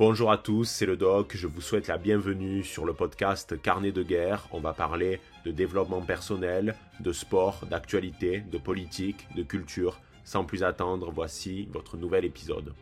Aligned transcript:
Bonjour 0.00 0.32
à 0.32 0.38
tous, 0.38 0.64
c'est 0.64 0.86
le 0.86 0.96
doc, 0.96 1.36
je 1.36 1.46
vous 1.46 1.60
souhaite 1.60 1.86
la 1.86 1.98
bienvenue 1.98 2.64
sur 2.64 2.86
le 2.86 2.94
podcast 2.94 3.60
Carnet 3.60 3.92
de 3.92 4.02
guerre. 4.02 4.48
On 4.50 4.58
va 4.58 4.72
parler 4.72 5.20
de 5.44 5.50
développement 5.50 6.00
personnel, 6.00 6.74
de 7.00 7.12
sport, 7.12 7.66
d'actualité, 7.70 8.40
de 8.50 8.56
politique, 8.56 9.28
de 9.36 9.42
culture. 9.42 10.00
Sans 10.24 10.46
plus 10.46 10.62
attendre, 10.62 11.10
voici 11.10 11.68
votre 11.70 11.98
nouvel 11.98 12.24
épisode. 12.24 12.72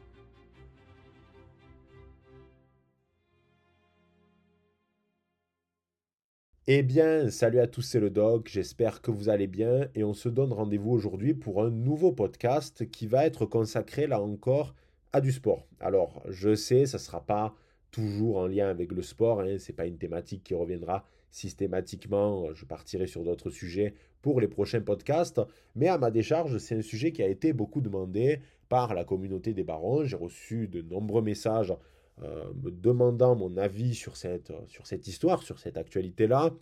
Eh 6.68 6.84
bien, 6.84 7.30
salut 7.30 7.58
à 7.58 7.66
tous, 7.66 7.82
c'est 7.82 7.98
le 7.98 8.10
doc, 8.10 8.48
j'espère 8.48 9.02
que 9.02 9.10
vous 9.10 9.28
allez 9.28 9.48
bien 9.48 9.88
et 9.96 10.04
on 10.04 10.14
se 10.14 10.28
donne 10.28 10.52
rendez-vous 10.52 10.92
aujourd'hui 10.92 11.34
pour 11.34 11.64
un 11.64 11.70
nouveau 11.70 12.12
podcast 12.12 12.88
qui 12.88 13.08
va 13.08 13.26
être 13.26 13.44
consacré 13.44 14.06
là 14.06 14.20
encore 14.20 14.72
à 15.12 15.20
du 15.20 15.32
sport. 15.32 15.66
Alors, 15.80 16.22
je 16.28 16.54
sais, 16.54 16.86
ça 16.86 16.98
ne 16.98 17.02
sera 17.02 17.24
pas 17.24 17.54
toujours 17.90 18.38
en 18.38 18.46
lien 18.46 18.68
avec 18.68 18.92
le 18.92 19.02
sport, 19.02 19.40
hein, 19.40 19.58
ce 19.58 19.70
n'est 19.70 19.76
pas 19.76 19.86
une 19.86 19.98
thématique 19.98 20.44
qui 20.44 20.54
reviendra 20.54 21.04
systématiquement, 21.30 22.54
je 22.54 22.64
partirai 22.64 23.06
sur 23.06 23.22
d'autres 23.22 23.50
sujets 23.50 23.94
pour 24.22 24.40
les 24.40 24.48
prochains 24.48 24.80
podcasts, 24.80 25.40
mais 25.74 25.88
à 25.88 25.98
ma 25.98 26.10
décharge, 26.10 26.58
c'est 26.58 26.76
un 26.76 26.82
sujet 26.82 27.12
qui 27.12 27.22
a 27.22 27.28
été 27.28 27.52
beaucoup 27.52 27.80
demandé 27.80 28.40
par 28.68 28.94
la 28.94 29.04
communauté 29.04 29.52
des 29.54 29.64
barons, 29.64 30.04
j'ai 30.04 30.16
reçu 30.16 30.68
de 30.68 30.82
nombreux 30.82 31.22
messages 31.22 31.74
euh, 32.22 32.44
me 32.64 32.70
demandant 32.70 33.36
mon 33.36 33.56
avis 33.56 33.94
sur 33.94 34.16
cette, 34.16 34.52
sur 34.66 34.86
cette 34.86 35.06
histoire, 35.06 35.42
sur 35.42 35.60
cette 35.60 35.76
actualité-là. 35.76 36.52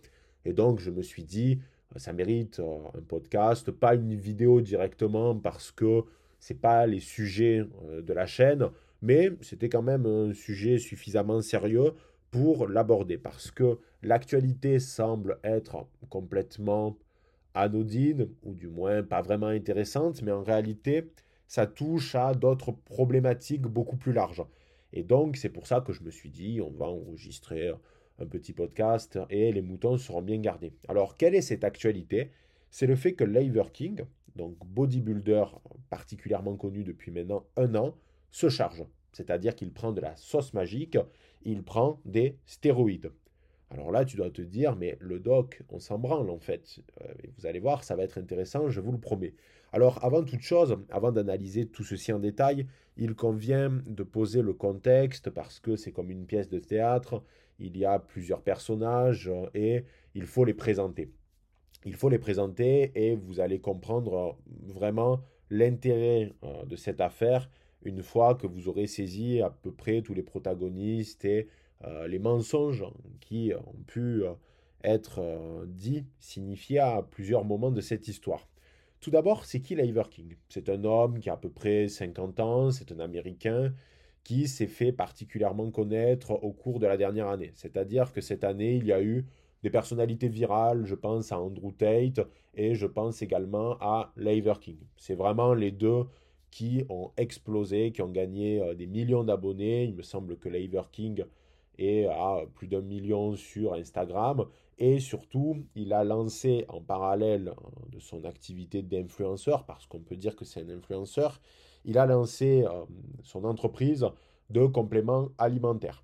Et 0.45 0.53
donc, 0.53 0.79
je 0.79 0.91
me 0.91 1.01
suis 1.01 1.23
dit, 1.23 1.59
euh, 1.95 1.99
ça 1.99 2.13
mérite 2.13 2.59
euh, 2.59 2.77
un 2.95 3.01
podcast, 3.01 3.71
pas 3.71 3.95
une 3.95 4.13
vidéo 4.13 4.61
directement 4.61 5.35
parce 5.35 5.71
que 5.71 6.03
ce 6.39 6.53
n'est 6.53 6.59
pas 6.59 6.85
les 6.87 6.99
sujets 6.99 7.63
de 8.01 8.13
la 8.13 8.25
chaîne, 8.25 8.69
mais 9.01 9.31
c'était 9.41 9.69
quand 9.69 9.81
même 9.81 10.05
un 10.05 10.33
sujet 10.33 10.77
suffisamment 10.79 11.41
sérieux 11.41 11.93
pour 12.31 12.67
l'aborder 12.67 13.17
parce 13.17 13.51
que 13.51 13.79
l'actualité 14.03 14.79
semble 14.79 15.39
être 15.43 15.87
complètement 16.09 16.97
anodine 17.53 18.29
ou 18.43 18.53
du 18.53 18.67
moins 18.67 19.03
pas 19.03 19.21
vraiment 19.21 19.47
intéressante, 19.47 20.21
mais 20.21 20.31
en 20.31 20.43
réalité, 20.43 21.11
ça 21.47 21.65
touche 21.65 22.15
à 22.15 22.33
d'autres 22.33 22.71
problématiques 22.71 23.63
beaucoup 23.63 23.97
plus 23.97 24.13
larges. 24.13 24.43
Et 24.93 25.03
donc, 25.03 25.37
c'est 25.37 25.49
pour 25.49 25.67
ça 25.67 25.81
que 25.81 25.93
je 25.93 26.03
me 26.03 26.11
suis 26.11 26.29
dit, 26.29 26.61
on 26.61 26.71
va 26.71 26.85
enregistrer 26.85 27.71
un 28.19 28.25
petit 28.25 28.53
podcast 28.53 29.19
et 29.29 29.51
les 29.51 29.61
moutons 29.61 29.97
seront 29.97 30.21
bien 30.21 30.39
gardés. 30.39 30.73
Alors, 30.87 31.17
quelle 31.17 31.35
est 31.35 31.41
cette 31.41 31.63
actualité? 31.63 32.31
C'est 32.69 32.87
le 32.87 32.95
fait 32.95 33.13
que 33.13 33.23
Lever 33.23 33.69
King, 33.73 34.01
donc 34.37 34.55
bodybuilder 34.65 35.43
particulièrement 35.89 36.55
connu 36.55 36.83
depuis 36.83 37.11
maintenant 37.11 37.45
un 37.57 37.75
an, 37.75 37.95
se 38.31 38.49
charge. 38.49 38.85
C'est-à-dire 39.11 39.55
qu'il 39.55 39.73
prend 39.73 39.91
de 39.91 40.01
la 40.01 40.15
sauce 40.15 40.53
magique, 40.53 40.97
il 41.43 41.63
prend 41.63 41.99
des 42.05 42.37
stéroïdes. 42.45 43.11
Alors 43.69 43.91
là, 43.91 44.05
tu 44.05 44.15
dois 44.15 44.29
te 44.29 44.41
dire, 44.41 44.75
mais 44.77 44.97
le 45.01 45.19
doc, 45.19 45.61
on 45.69 45.79
s'en 45.79 45.99
branle 45.99 46.29
en 46.29 46.39
fait. 46.39 46.79
Euh, 47.01 47.13
vous 47.37 47.45
allez 47.45 47.59
voir, 47.59 47.83
ça 47.83 47.95
va 47.95 48.03
être 48.03 48.17
intéressant, 48.17 48.69
je 48.69 48.79
vous 48.79 48.93
le 48.93 48.99
promets. 48.99 49.33
Alors 49.73 50.03
avant 50.05 50.23
toute 50.23 50.41
chose, 50.41 50.77
avant 50.89 51.11
d'analyser 51.11 51.65
tout 51.65 51.83
ceci 51.83 52.13
en 52.13 52.19
détail, 52.19 52.67
il 52.95 53.15
convient 53.15 53.69
de 53.85 54.03
poser 54.03 54.41
le 54.41 54.53
contexte 54.53 55.29
parce 55.29 55.59
que 55.59 55.75
c'est 55.75 55.91
comme 55.91 56.11
une 56.11 56.25
pièce 56.25 56.47
de 56.47 56.59
théâtre, 56.59 57.23
il 57.59 57.77
y 57.77 57.83
a 57.83 57.99
plusieurs 57.99 58.41
personnages 58.41 59.29
et 59.53 59.83
il 60.15 60.25
faut 60.25 60.45
les 60.45 60.53
présenter. 60.53 61.11
Il 61.85 61.95
faut 61.95 62.09
les 62.09 62.19
présenter 62.19 62.91
et 62.95 63.15
vous 63.15 63.39
allez 63.39 63.59
comprendre 63.59 64.37
vraiment 64.65 65.21
l'intérêt 65.49 66.33
euh, 66.43 66.65
de 66.65 66.75
cette 66.75 67.01
affaire 67.01 67.49
une 67.83 68.03
fois 68.03 68.35
que 68.35 68.47
vous 68.47 68.67
aurez 68.67 68.87
saisi 68.87 69.41
à 69.41 69.49
peu 69.49 69.71
près 69.71 70.01
tous 70.01 70.13
les 70.13 70.23
protagonistes 70.23 71.25
et 71.25 71.47
euh, 71.85 72.07
les 72.07 72.19
mensonges 72.19 72.85
qui 73.21 73.53
ont 73.55 73.83
pu 73.85 74.23
euh, 74.23 74.33
être 74.83 75.19
euh, 75.19 75.65
dits, 75.67 76.05
signifiés 76.19 76.79
à 76.79 77.01
plusieurs 77.01 77.45
moments 77.45 77.71
de 77.71 77.81
cette 77.81 78.07
histoire. 78.07 78.47
Tout 78.99 79.11
d'abord, 79.11 79.45
c'est 79.45 79.61
qui 79.61 79.75
Liver 79.75 80.03
King? 80.09 80.35
C'est 80.49 80.69
un 80.69 80.83
homme 80.83 81.19
qui 81.19 81.29
a 81.29 81.33
à 81.33 81.37
peu 81.37 81.49
près 81.49 81.87
50 81.87 82.39
ans, 82.39 82.71
c'est 82.71 82.91
un 82.91 82.99
Américain 82.99 83.73
qui 84.23 84.47
s'est 84.47 84.67
fait 84.67 84.91
particulièrement 84.91 85.71
connaître 85.71 86.31
au 86.31 86.51
cours 86.51 86.79
de 86.79 86.87
la 86.87 86.97
dernière 86.97 87.27
année. 87.27 87.51
C'est-à-dire 87.53 88.11
que 88.11 88.19
cette 88.19 88.43
année, 88.43 88.75
il 88.75 88.85
y 88.85 88.91
a 88.91 89.01
eu 89.01 89.25
des 89.67 89.71
personnalités 89.71 90.29
virales, 90.29 90.85
je 90.85 90.95
pense 90.95 91.33
à 91.33 91.41
Andrew 91.41 91.73
Tate 91.73 92.21
et 92.55 92.73
je 92.73 92.87
pense 92.87 93.21
également 93.21 93.75
à 93.81 94.13
Liver 94.15 94.53
King. 94.61 94.77
C'est 94.95 95.15
vraiment 95.15 95.53
les 95.53 95.71
deux 95.71 96.05
qui 96.51 96.85
ont 96.87 97.11
explosé, 97.17 97.91
qui 97.91 98.01
ont 98.01 98.09
gagné 98.09 98.61
des 98.75 98.87
millions 98.87 99.25
d'abonnés. 99.25 99.83
Il 99.83 99.93
me 99.93 100.03
semble 100.03 100.37
que 100.37 100.47
Liver 100.47 100.83
King 100.93 101.25
et 101.77 102.05
à 102.07 102.43
plus 102.55 102.69
d'un 102.69 102.79
million 102.79 103.35
sur 103.35 103.73
Instagram. 103.73 104.45
Et 104.77 105.01
surtout, 105.01 105.65
il 105.75 105.91
a 105.91 106.05
lancé 106.05 106.63
en 106.69 106.81
parallèle 106.81 107.49
euh, 107.49 107.89
de 107.89 107.99
son 107.99 108.23
activité 108.23 108.81
d'influenceur, 108.83 109.65
parce 109.65 109.85
qu'on 109.85 109.99
peut 109.99 110.15
dire 110.15 110.35
que 110.37 110.45
c'est 110.45 110.61
un 110.61 110.69
influenceur, 110.69 111.41
il 111.83 111.97
a 111.97 112.05
lancé 112.05 112.63
euh, 112.63 112.85
son 113.21 113.43
entreprise 113.43 114.05
de 114.49 114.65
compléments 114.65 115.27
alimentaires. 115.37 116.03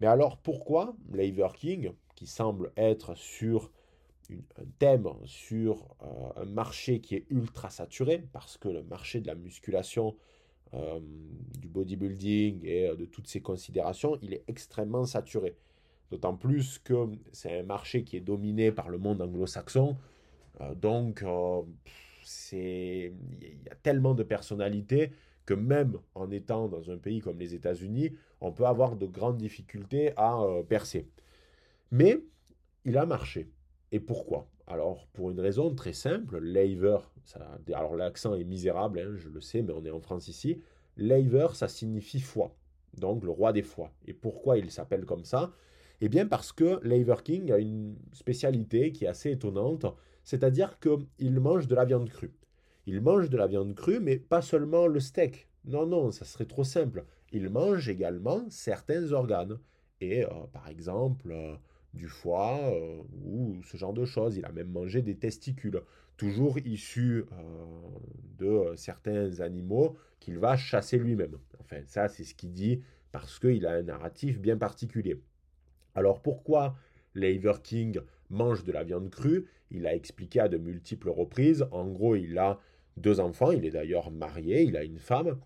Mais 0.00 0.06
alors 0.06 0.36
pourquoi 0.38 0.94
Lever 1.12 1.48
King, 1.56 1.92
qui 2.22 2.28
semble 2.28 2.70
être 2.76 3.16
sur 3.16 3.72
un 4.30 4.64
thème, 4.78 5.08
sur 5.24 5.96
euh, 6.02 6.42
un 6.42 6.44
marché 6.44 7.00
qui 7.00 7.16
est 7.16 7.26
ultra 7.30 7.68
saturé, 7.68 8.24
parce 8.32 8.56
que 8.56 8.68
le 8.68 8.84
marché 8.84 9.20
de 9.20 9.26
la 9.26 9.34
musculation 9.34 10.14
euh, 10.74 11.00
du 11.58 11.66
bodybuilding 11.66 12.64
et 12.64 12.86
euh, 12.86 12.94
de 12.94 13.06
toutes 13.06 13.26
ces 13.26 13.40
considérations, 13.40 14.20
il 14.22 14.34
est 14.34 14.44
extrêmement 14.46 15.04
saturé. 15.04 15.56
D'autant 16.12 16.36
plus 16.36 16.78
que 16.78 17.08
c'est 17.32 17.58
un 17.58 17.64
marché 17.64 18.04
qui 18.04 18.16
est 18.16 18.20
dominé 18.20 18.70
par 18.70 18.88
le 18.88 18.98
monde 18.98 19.20
anglo-saxon. 19.20 19.96
Donc, 20.76 21.24
c'est 22.22 23.12
il 23.40 23.62
y 23.64 23.68
a 23.70 23.74
tellement 23.82 24.14
de 24.14 24.22
personnalités 24.22 25.10
que 25.46 25.54
même 25.54 25.98
en 26.14 26.30
étant 26.30 26.68
dans 26.68 26.90
un 26.90 26.98
pays 26.98 27.20
comme 27.20 27.38
les 27.38 27.54
États-Unis, 27.54 28.12
on 28.42 28.52
peut 28.52 28.66
avoir 28.66 28.94
de 28.94 29.06
grandes 29.06 29.38
difficultés 29.38 30.12
à 30.18 30.44
percer. 30.68 31.08
Mais 31.92 32.24
il 32.86 32.96
a 32.96 33.04
marché. 33.04 33.50
Et 33.92 34.00
pourquoi? 34.00 34.48
Alors, 34.66 35.06
pour 35.12 35.30
une 35.30 35.38
raison 35.38 35.74
très 35.74 35.92
simple, 35.92 36.38
Lever, 36.38 36.96
ça, 37.26 37.58
alors 37.74 37.96
l'accent 37.96 38.34
est 38.34 38.44
misérable, 38.44 38.98
hein, 38.98 39.14
je 39.16 39.28
le 39.28 39.42
sais, 39.42 39.60
mais 39.60 39.74
on 39.74 39.84
est 39.84 39.90
en 39.90 40.00
France 40.00 40.26
ici. 40.26 40.62
Lever, 40.96 41.48
ça 41.52 41.68
signifie 41.68 42.20
foi, 42.20 42.56
donc 42.96 43.22
le 43.22 43.30
roi 43.30 43.52
des 43.52 43.62
foies. 43.62 43.92
Et 44.06 44.14
pourquoi 44.14 44.56
il 44.56 44.70
s'appelle 44.70 45.04
comme 45.04 45.26
ça? 45.26 45.52
Eh 46.00 46.08
bien, 46.08 46.26
parce 46.26 46.50
que 46.50 46.80
Lever 46.82 47.16
King 47.22 47.52
a 47.52 47.58
une 47.58 47.98
spécialité 48.12 48.90
qui 48.92 49.04
est 49.04 49.08
assez 49.08 49.30
étonnante, 49.30 49.84
c'est-à-dire 50.24 50.78
qu'il 50.80 51.40
mange 51.40 51.68
de 51.68 51.74
la 51.74 51.84
viande 51.84 52.08
crue. 52.08 52.32
Il 52.86 53.02
mange 53.02 53.28
de 53.28 53.36
la 53.36 53.46
viande 53.46 53.74
crue, 53.74 54.00
mais 54.00 54.16
pas 54.16 54.40
seulement 54.40 54.86
le 54.86 54.98
steak. 54.98 55.46
Non, 55.66 55.86
non, 55.86 56.10
ça 56.10 56.24
serait 56.24 56.46
trop 56.46 56.64
simple. 56.64 57.04
Il 57.32 57.50
mange 57.50 57.86
également 57.90 58.46
certains 58.48 59.12
organes. 59.12 59.58
Et 60.00 60.24
euh, 60.24 60.28
par 60.52 60.68
exemple, 60.68 61.30
euh, 61.30 61.54
du 61.94 62.08
foie 62.08 62.58
euh, 62.72 63.02
ou 63.24 63.60
ce 63.62 63.76
genre 63.76 63.92
de 63.92 64.04
choses. 64.04 64.36
Il 64.36 64.44
a 64.44 64.52
même 64.52 64.70
mangé 64.70 65.02
des 65.02 65.16
testicules, 65.16 65.80
toujours 66.16 66.58
issus 66.58 67.24
euh, 67.32 67.44
de 68.38 68.46
euh, 68.46 68.76
certains 68.76 69.40
animaux 69.40 69.96
qu'il 70.20 70.38
va 70.38 70.56
chasser 70.56 70.98
lui-même. 70.98 71.38
Enfin, 71.60 71.80
ça, 71.86 72.08
c'est 72.08 72.24
ce 72.24 72.34
qu'il 72.34 72.52
dit 72.52 72.82
parce 73.10 73.38
qu'il 73.38 73.66
a 73.66 73.72
un 73.72 73.82
narratif 73.82 74.40
bien 74.40 74.56
particulier. 74.56 75.20
Alors 75.94 76.22
pourquoi 76.22 76.76
Lever 77.14 77.54
King 77.62 78.00
mange 78.30 78.64
de 78.64 78.72
la 78.72 78.84
viande 78.84 79.10
crue? 79.10 79.46
Il 79.70 79.86
a 79.86 79.94
expliqué 79.94 80.40
à 80.40 80.48
de 80.48 80.56
multiples 80.56 81.10
reprises. 81.10 81.66
En 81.70 81.88
gros, 81.88 82.16
il 82.16 82.38
a 82.38 82.58
deux 82.96 83.20
enfants, 83.20 83.50
il 83.50 83.64
est 83.64 83.70
d'ailleurs 83.70 84.10
marié, 84.10 84.62
il 84.62 84.76
a 84.76 84.84
une 84.84 84.98
femme. 84.98 85.38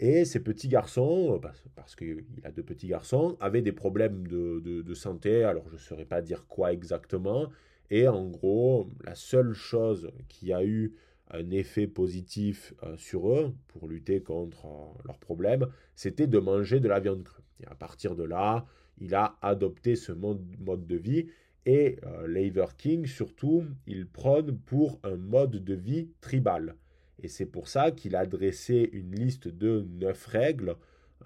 Et 0.00 0.24
ces 0.24 0.40
petits 0.40 0.68
garçons, 0.68 1.34
euh, 1.34 1.48
parce 1.74 1.96
qu'il 1.96 2.24
a 2.44 2.52
deux 2.52 2.62
petits 2.62 2.86
garçons, 2.86 3.36
avaient 3.40 3.62
des 3.62 3.72
problèmes 3.72 4.26
de, 4.28 4.94
santé, 4.94 5.42
alors 5.42 5.68
je 5.68 5.74
ne 5.74 5.80
saurais 5.80 6.04
pas 6.04 6.22
dire 6.22 6.46
quoi 6.46 6.72
exactement. 6.72 7.48
Et 7.90 8.06
en 8.06 8.26
gros, 8.28 8.90
la 9.04 9.14
seule 9.14 9.54
chose 9.54 10.10
qui 10.28 10.52
a 10.52 10.64
eu 10.64 10.94
un 11.30 11.50
effet 11.50 11.86
positif 11.86 12.74
euh, 12.84 12.96
sur 12.96 13.30
eux 13.30 13.54
pour 13.66 13.88
lutter 13.88 14.22
contre 14.22 14.66
euh, 14.66 15.02
leurs 15.04 15.18
problèmes, 15.18 15.66
c'était 15.94 16.26
de 16.26 16.38
manger 16.38 16.80
de 16.80 16.88
la 16.88 17.00
viande 17.00 17.24
crue. 17.24 17.42
Et 17.60 17.66
à 17.66 17.74
partir 17.74 18.14
de 18.14 18.22
là, 18.22 18.66
il 19.00 19.14
a 19.16 19.36
adopté 19.42 19.96
ce 19.96 20.12
mode, 20.12 20.46
de 20.86 20.96
vie. 20.96 21.26
Et 21.66 21.96
Lever 22.24 22.66
King, 22.78 23.04
surtout, 23.04 23.64
il 23.86 24.06
prône 24.06 24.56
pour 24.58 25.00
un 25.02 25.16
mode 25.16 25.62
de 25.62 25.74
vie 25.74 26.08
tribal. 26.20 26.76
Et 27.22 27.28
c'est 27.28 27.46
pour 27.46 27.68
ça 27.68 27.90
qu'il 27.90 28.16
a 28.16 28.26
dressé 28.26 28.88
une 28.92 29.14
liste 29.14 29.48
de 29.48 29.84
neuf 29.90 30.26
règles, 30.26 30.76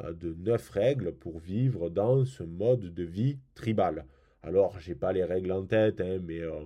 euh, 0.03 0.13
de 0.13 0.35
neuf 0.35 0.71
règles 0.71 1.13
pour 1.13 1.39
vivre 1.39 1.91
dans 1.91 2.25
ce 2.25 2.43
mode 2.43 2.95
de 2.95 3.03
vie 3.03 3.39
tribal. 3.55 4.07
Alors, 4.43 4.79
je 4.81 4.91
n'ai 4.91 4.95
pas 4.95 5.13
les 5.13 5.25
règles 5.25 5.53
en 5.53 5.65
tête, 5.65 6.01
hein, 6.01 6.19
mais 6.23 6.41
euh, 6.41 6.65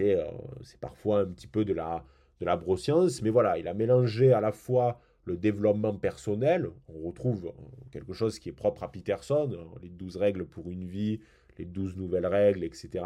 euh, 0.00 0.24
c'est 0.62 0.80
parfois 0.80 1.20
un 1.20 1.26
petit 1.26 1.46
peu 1.46 1.64
de 1.64 1.72
la, 1.72 2.04
de 2.40 2.44
la 2.44 2.56
broscience. 2.56 3.22
Mais 3.22 3.30
voilà, 3.30 3.58
il 3.58 3.66
a 3.66 3.74
mélangé 3.74 4.32
à 4.32 4.40
la 4.40 4.52
fois 4.52 5.00
le 5.24 5.36
développement 5.36 5.94
personnel. 5.94 6.68
On 6.88 7.06
retrouve 7.06 7.52
quelque 7.90 8.12
chose 8.12 8.38
qui 8.38 8.50
est 8.50 8.52
propre 8.52 8.82
à 8.82 8.92
Peterson, 8.92 9.50
les 9.82 9.88
12 9.88 10.16
règles 10.16 10.44
pour 10.44 10.70
une 10.70 10.84
vie, 10.84 11.20
les 11.58 11.64
12 11.64 11.96
nouvelles 11.96 12.26
règles, 12.26 12.64
etc., 12.64 13.04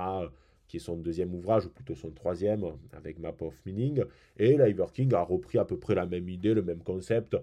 qui 0.68 0.78
est 0.78 0.80
son 0.80 0.96
deuxième 0.96 1.34
ouvrage, 1.34 1.66
ou 1.66 1.70
plutôt 1.70 1.94
son 1.94 2.10
troisième, 2.10 2.64
avec 2.92 3.18
Map 3.18 3.34
of 3.40 3.54
Meaning. 3.66 4.04
Et 4.38 4.56
Liver 4.56 4.86
King 4.92 5.14
a 5.14 5.22
repris 5.22 5.58
à 5.58 5.64
peu 5.64 5.78
près 5.78 5.94
la 5.94 6.06
même 6.06 6.28
idée, 6.28 6.54
le 6.54 6.62
même 6.62 6.82
concept, 6.82 7.36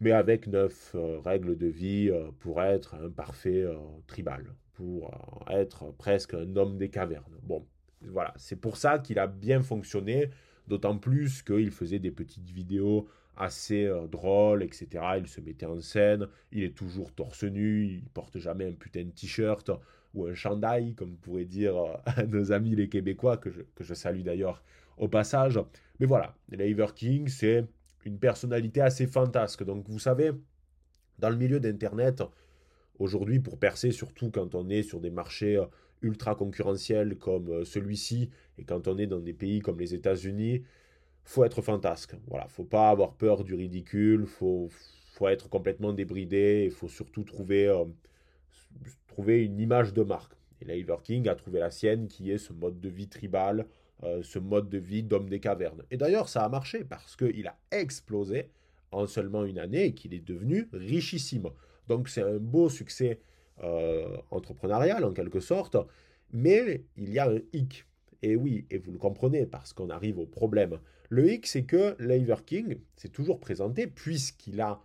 mais 0.00 0.12
avec 0.12 0.46
neuf 0.46 0.92
euh, 0.94 1.20
règles 1.20 1.56
de 1.56 1.66
vie 1.66 2.10
euh, 2.10 2.30
pour 2.40 2.62
être 2.62 2.94
un 2.94 3.10
parfait 3.10 3.62
euh, 3.62 3.76
tribal, 4.06 4.54
pour 4.74 5.10
être 5.48 5.92
presque 5.98 6.34
un 6.34 6.56
homme 6.56 6.78
des 6.78 6.88
cavernes. 6.88 7.36
Bon, 7.42 7.66
voilà, 8.02 8.32
c'est 8.36 8.56
pour 8.56 8.78
ça 8.78 8.98
qu'il 8.98 9.18
a 9.18 9.26
bien 9.26 9.60
fonctionné, 9.60 10.30
d'autant 10.68 10.96
plus 10.96 11.42
qu'il 11.42 11.70
faisait 11.70 11.98
des 11.98 12.10
petites 12.10 12.50
vidéos 12.50 13.06
assez 13.36 13.90
drôles, 14.10 14.62
etc. 14.62 14.88
Il 15.18 15.26
se 15.26 15.40
mettait 15.40 15.66
en 15.66 15.80
scène, 15.80 16.26
il 16.52 16.62
est 16.62 16.76
toujours 16.76 17.12
torse 17.12 17.44
nu, 17.44 17.86
il 17.86 18.02
porte 18.10 18.38
jamais 18.38 18.66
un 18.66 18.72
putain 18.72 19.04
de 19.04 19.10
t-shirt 19.10 19.70
ou 20.14 20.26
un 20.26 20.34
chandail, 20.34 20.94
comme 20.94 21.16
pourraient 21.16 21.44
dire 21.44 21.74
nos 22.28 22.52
amis 22.52 22.74
les 22.74 22.88
Québécois, 22.88 23.36
que 23.36 23.50
je, 23.50 23.62
que 23.74 23.84
je 23.84 23.94
salue 23.94 24.22
d'ailleurs 24.22 24.62
au 24.96 25.08
passage. 25.08 25.60
Mais 25.98 26.06
voilà, 26.06 26.34
Liver 26.50 26.86
King, 26.94 27.28
c'est 27.28 27.66
une 28.04 28.18
personnalité 28.18 28.80
assez 28.80 29.06
fantasque. 29.06 29.64
Donc 29.64 29.88
vous 29.88 29.98
savez, 29.98 30.32
dans 31.18 31.30
le 31.30 31.36
milieu 31.36 31.60
d'Internet, 31.60 32.22
aujourd'hui 32.98 33.40
pour 33.40 33.58
percer, 33.58 33.90
surtout 33.90 34.30
quand 34.30 34.54
on 34.54 34.68
est 34.68 34.82
sur 34.82 35.00
des 35.00 35.10
marchés 35.10 35.56
euh, 35.56 35.66
ultra 36.02 36.34
concurrentiels 36.34 37.16
comme 37.18 37.48
euh, 37.48 37.64
celui-ci, 37.64 38.30
et 38.58 38.64
quand 38.64 38.88
on 38.88 38.98
est 38.98 39.06
dans 39.06 39.20
des 39.20 39.34
pays 39.34 39.60
comme 39.60 39.78
les 39.78 39.94
États-Unis, 39.94 40.64
faut 41.24 41.44
être 41.44 41.62
fantasque. 41.62 42.14
Voilà, 42.26 42.48
faut 42.48 42.64
pas 42.64 42.90
avoir 42.90 43.14
peur 43.14 43.44
du 43.44 43.54
ridicule, 43.54 44.26
faut, 44.26 44.68
faut 45.12 45.28
être 45.28 45.48
complètement 45.48 45.92
débridé, 45.92 46.64
il 46.66 46.70
faut 46.70 46.88
surtout 46.88 47.24
trouver, 47.24 47.68
euh, 47.68 47.84
trouver 49.10 49.44
une 49.44 49.60
image 49.60 49.92
de 49.92 50.02
marque. 50.02 50.32
Et 50.60 50.64
Liver 50.64 50.96
King 51.02 51.28
a 51.28 51.34
trouvé 51.34 51.58
la 51.58 51.70
sienne 51.70 52.08
qui 52.08 52.30
est 52.30 52.38
ce 52.38 52.52
mode 52.52 52.80
de 52.80 52.88
vie 52.88 53.08
tribal, 53.08 53.66
euh, 54.02 54.22
ce 54.22 54.38
mode 54.38 54.68
de 54.68 54.78
vie 54.78 55.02
d'homme 55.02 55.28
des 55.28 55.40
cavernes. 55.40 55.82
Et 55.90 55.96
d'ailleurs, 55.96 56.28
ça 56.28 56.44
a 56.44 56.48
marché 56.48 56.84
parce 56.84 57.16
qu'il 57.16 57.46
a 57.46 57.56
explosé 57.70 58.50
en 58.92 59.06
seulement 59.06 59.44
une 59.44 59.58
année 59.58 59.86
et 59.86 59.94
qu'il 59.94 60.14
est 60.14 60.24
devenu 60.24 60.68
richissime. 60.72 61.48
Donc 61.88 62.08
c'est 62.08 62.22
un 62.22 62.38
beau 62.38 62.68
succès 62.68 63.20
euh, 63.62 64.16
entrepreneurial 64.30 65.04
en 65.04 65.12
quelque 65.12 65.40
sorte, 65.40 65.76
mais 66.32 66.84
il 66.96 67.12
y 67.12 67.18
a 67.18 67.28
un 67.28 67.40
hic. 67.52 67.86
Et 68.22 68.36
oui, 68.36 68.66
et 68.70 68.78
vous 68.78 68.92
le 68.92 68.98
comprenez 68.98 69.46
parce 69.46 69.72
qu'on 69.72 69.90
arrive 69.90 70.18
au 70.18 70.26
problème. 70.26 70.78
Le 71.08 71.32
hic, 71.32 71.46
c'est 71.46 71.64
que 71.64 71.96
Lever 71.98 72.42
King 72.46 72.78
s'est 72.96 73.08
toujours 73.08 73.40
présenté 73.40 73.86
puisqu'il 73.86 74.60
a, 74.60 74.80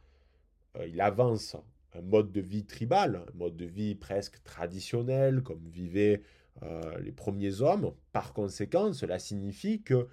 euh, 0.78 0.88
il 0.88 1.00
avance 1.02 1.58
un 1.98 2.02
mode 2.02 2.32
de 2.32 2.42
vie 2.42 2.66
tribal, 2.66 3.24
un 3.28 3.38
mode 3.38 3.56
de 3.56 3.66
vie 3.66 3.96
presque 3.96 4.44
traditionnel, 4.44 5.42
comme 5.42 5.66
vivait 5.68 6.22
euh, 6.64 7.00
les 7.00 7.12
premiers 7.12 7.62
hommes. 7.62 7.94
Par 8.12 8.34
conséquent, 8.34 8.94
cela 8.94 9.20
signifie 9.20 9.82
que 9.82 10.08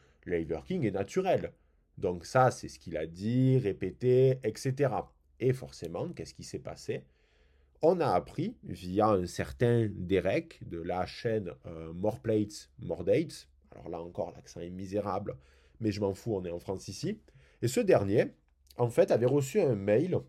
King 0.66 0.84
est 0.84 0.92
naturel. 0.92 1.52
Donc 1.98 2.24
ça, 2.24 2.50
c'est 2.50 2.68
ce 2.68 2.78
qu'il 2.78 2.96
a 2.96 3.06
dit, 3.06 3.58
répété, 3.58 4.38
etc. 4.44 4.90
Et 5.40 5.52
forcément, 5.52 6.08
qu'est-ce 6.12 6.34
qui 6.34 6.44
s'est 6.44 6.58
passé? 6.58 7.04
On 7.82 8.00
a 8.00 8.12
appris 8.12 8.56
via 8.62 9.08
un 9.08 9.26
certain 9.26 9.88
Derek 9.92 10.60
de 10.68 10.80
la 10.80 11.04
chaîne 11.04 11.52
euh, 11.66 11.92
More 11.92 12.20
Plates, 12.20 12.70
More 12.78 13.04
Dates. 13.04 13.48
Alors 13.72 13.88
là 13.88 14.00
encore, 14.00 14.32
l'accent 14.32 14.60
est 14.60 14.70
misérable, 14.70 15.36
mais 15.80 15.90
je 15.90 16.00
m'en 16.00 16.14
fous, 16.14 16.36
on 16.36 16.44
est 16.44 16.50
en 16.50 16.60
France 16.60 16.86
ici. 16.88 17.18
Et 17.60 17.68
ce 17.68 17.80
dernier, 17.80 18.26
en 18.76 18.88
fait, 18.88 19.10
avait 19.10 19.26
reçu 19.26 19.60
un 19.60 19.74
mail 19.74 20.20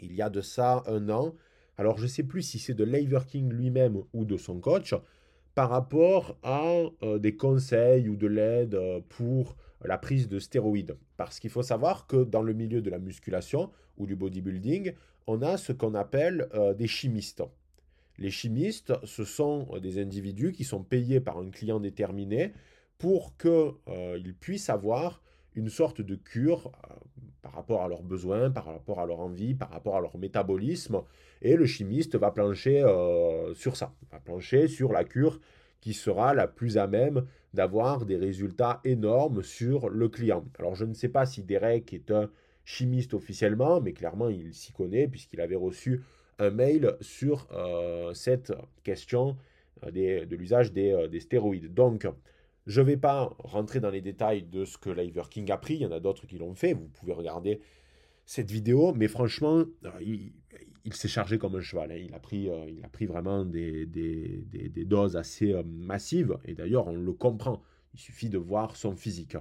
il 0.00 0.14
y 0.14 0.22
a 0.22 0.30
de 0.30 0.40
ça 0.40 0.82
un 0.86 1.08
an. 1.08 1.34
Alors 1.76 1.98
je 1.98 2.04
ne 2.04 2.08
sais 2.08 2.22
plus 2.22 2.42
si 2.42 2.58
c'est 2.58 2.74
de 2.74 2.84
Lever 2.84 3.20
King 3.26 3.52
lui-même 3.52 4.02
ou 4.12 4.24
de 4.24 4.36
son 4.36 4.60
coach, 4.60 4.94
par 5.54 5.70
rapport 5.70 6.36
à 6.42 6.82
euh, 7.02 7.18
des 7.18 7.36
conseils 7.36 8.08
ou 8.08 8.16
de 8.16 8.26
l'aide 8.26 8.74
euh, 8.74 9.00
pour 9.08 9.56
la 9.84 9.98
prise 9.98 10.28
de 10.28 10.38
stéroïdes. 10.38 10.96
Parce 11.16 11.38
qu'il 11.38 11.50
faut 11.50 11.62
savoir 11.62 12.06
que 12.06 12.24
dans 12.24 12.42
le 12.42 12.52
milieu 12.52 12.80
de 12.82 12.90
la 12.90 12.98
musculation 12.98 13.70
ou 13.96 14.06
du 14.06 14.16
bodybuilding, 14.16 14.92
on 15.26 15.42
a 15.42 15.56
ce 15.56 15.72
qu'on 15.72 15.94
appelle 15.94 16.48
euh, 16.54 16.74
des 16.74 16.86
chimistes. 16.86 17.42
Les 18.18 18.30
chimistes, 18.30 18.92
ce 19.04 19.24
sont 19.24 19.66
des 19.80 20.00
individus 20.00 20.52
qui 20.52 20.64
sont 20.64 20.82
payés 20.82 21.20
par 21.20 21.38
un 21.38 21.50
client 21.50 21.80
déterminé 21.80 22.52
pour 22.98 23.36
qu'ils 23.36 24.34
puissent 24.38 24.70
avoir 24.70 25.20
une 25.54 25.68
sorte 25.68 26.00
de 26.00 26.14
cure 26.14 26.72
par 27.42 27.52
rapport 27.52 27.82
à 27.82 27.88
leurs 27.88 28.02
besoins, 28.02 28.50
par 28.50 28.64
rapport 28.64 29.00
à 29.00 29.06
leur 29.06 29.20
envie, 29.20 29.54
par 29.54 29.70
rapport 29.70 29.96
à 29.96 30.00
leur 30.00 30.16
métabolisme. 30.18 31.02
Et 31.42 31.56
le 31.56 31.66
chimiste 31.66 32.16
va 32.16 32.30
plancher 32.30 32.82
euh, 32.82 33.54
sur 33.54 33.76
ça, 33.76 33.92
va 34.10 34.18
plancher 34.18 34.66
sur 34.66 34.92
la 34.92 35.04
cure 35.04 35.40
qui 35.80 35.92
sera 35.92 36.32
la 36.32 36.48
plus 36.48 36.78
à 36.78 36.86
même 36.86 37.26
d'avoir 37.52 38.06
des 38.06 38.16
résultats 38.16 38.80
énormes 38.84 39.42
sur 39.42 39.90
le 39.90 40.08
client. 40.08 40.44
Alors 40.58 40.74
je 40.74 40.86
ne 40.86 40.94
sais 40.94 41.10
pas 41.10 41.26
si 41.26 41.42
Derek 41.42 41.92
est 41.92 42.10
un 42.10 42.30
chimiste 42.64 43.12
officiellement, 43.12 43.82
mais 43.82 43.92
clairement 43.92 44.30
il 44.30 44.54
s'y 44.54 44.72
connaît 44.72 45.06
puisqu'il 45.06 45.42
avait 45.42 45.54
reçu 45.54 46.00
un 46.38 46.50
mail 46.50 46.96
sur 47.02 47.46
euh, 47.52 48.14
cette 48.14 48.54
question 48.82 49.36
euh, 49.86 50.24
de 50.24 50.36
l'usage 50.36 50.72
des, 50.72 51.08
des, 51.10 51.20
stéroïdes. 51.20 51.74
Donc 51.74 52.06
je 52.66 52.80
ne 52.80 52.86
vais 52.86 52.96
pas 52.96 53.34
rentrer 53.38 53.80
dans 53.80 53.90
les 53.90 54.00
détails 54.00 54.42
de 54.42 54.64
ce 54.64 54.78
que 54.78 54.90
Liver 54.90 55.22
King 55.30 55.50
a 55.50 55.58
pris, 55.58 55.74
il 55.74 55.80
y 55.80 55.86
en 55.86 55.92
a 55.92 56.00
d'autres 56.00 56.26
qui 56.26 56.38
l'ont 56.38 56.54
fait, 56.54 56.72
vous 56.72 56.88
pouvez 56.88 57.12
regarder 57.12 57.60
cette 58.26 58.50
vidéo, 58.50 58.94
mais 58.94 59.08
franchement, 59.08 59.64
euh, 59.84 59.90
il, 60.84 60.94
s'est 60.94 61.08
chargé 61.08 61.38
comme 61.38 61.56
un 61.56 61.60
cheval, 61.60 61.92
hein. 61.92 61.96
il, 61.96 62.14
a 62.14 62.18
pris, 62.18 62.48
euh, 62.48 62.70
il 62.70 62.82
a 62.84 62.88
pris 62.88 63.06
vraiment 63.06 63.44
des, 63.44 63.86
doses 64.86 65.16
assez 65.16 65.52
euh, 65.52 65.62
massives, 65.64 66.38
et 66.44 66.54
d'ailleurs 66.54 66.86
on 66.86 66.96
le 66.96 67.12
comprend, 67.12 67.62
il 67.92 68.00
suffit 68.00 68.30
de 68.30 68.38
voir 68.38 68.76
son 68.76 68.96
physique. 68.96 69.36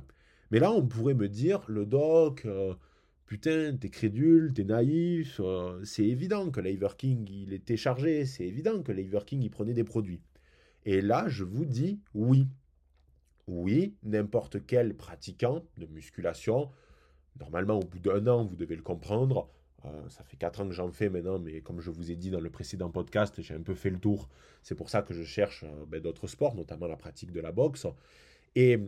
Mais 0.52 0.60
là 0.60 0.72
on 0.72 0.86
pourrait 0.86 1.14
me 1.14 1.30
dire, 1.30 1.64
le 1.68 1.86
doc, 1.86 2.46
putain, 3.26 3.76
t'es 3.78 3.90
crédule, 3.90 4.54
t'es 4.54 4.66
naïf, 4.66 5.40
c'est 5.84 6.06
évident 6.06 6.52
que 6.52 6.60
Liver 6.60 6.90
King 6.98 7.28
il 7.32 7.54
était 7.54 7.78
chargé, 7.78 8.26
c'est 8.26 8.46
évident 8.46 8.84
que 8.84 8.92
Liver 8.92 9.22
King 9.26 9.42
il 9.42 9.50
prenait 9.50 9.74
des 9.74 9.86
produits. 9.86 10.22
Et 10.86 11.02
là 11.02 11.30
je 11.30 11.46
vous 11.46 11.66
dis 11.66 12.02
oui. 12.14 12.48
Oui, 13.48 13.96
n'importe 14.04 14.66
quel 14.66 14.96
pratiquant 14.96 15.64
de 15.78 15.86
musculation, 15.88 16.72
normalement 17.40 17.80
au 17.80 17.84
bout 17.84 18.00
d'un 18.00 18.26
an, 18.28 18.46
vous 18.46 18.56
devez 18.56 18.76
le 18.76 18.82
comprendre. 18.82 19.50
Euh, 19.86 20.10
ça 20.10 20.24
fait 20.24 20.38
4 20.38 20.62
ans 20.62 20.68
que 20.68 20.74
j'en 20.74 20.92
fais 20.92 21.10
maintenant, 21.10 21.40
mais 21.40 21.62
comme 21.62 21.82
je 21.82 21.92
vous 21.92 22.10
ai 22.10 22.16
dit 22.16 22.30
dans 22.30 22.40
le 22.40 22.50
précédent 22.50 22.90
podcast, 22.90 23.42
j'ai 23.42 23.54
un 23.54 23.62
peu 23.62 23.76
fait 23.76 23.90
le 23.90 24.00
tour. 24.00 24.30
C'est 24.62 24.76
pour 24.76 24.90
ça 24.90 25.02
que 25.02 25.14
je 25.14 25.24
cherche 25.24 25.64
euh, 25.66 25.86
ben, 25.86 26.02
d'autres 26.02 26.28
sports, 26.28 26.56
notamment 26.56 26.88
la 26.88 26.96
pratique 26.96 27.32
de 27.32 27.42
la 27.42 27.52
boxe. 27.52 27.86
Et 28.56 28.80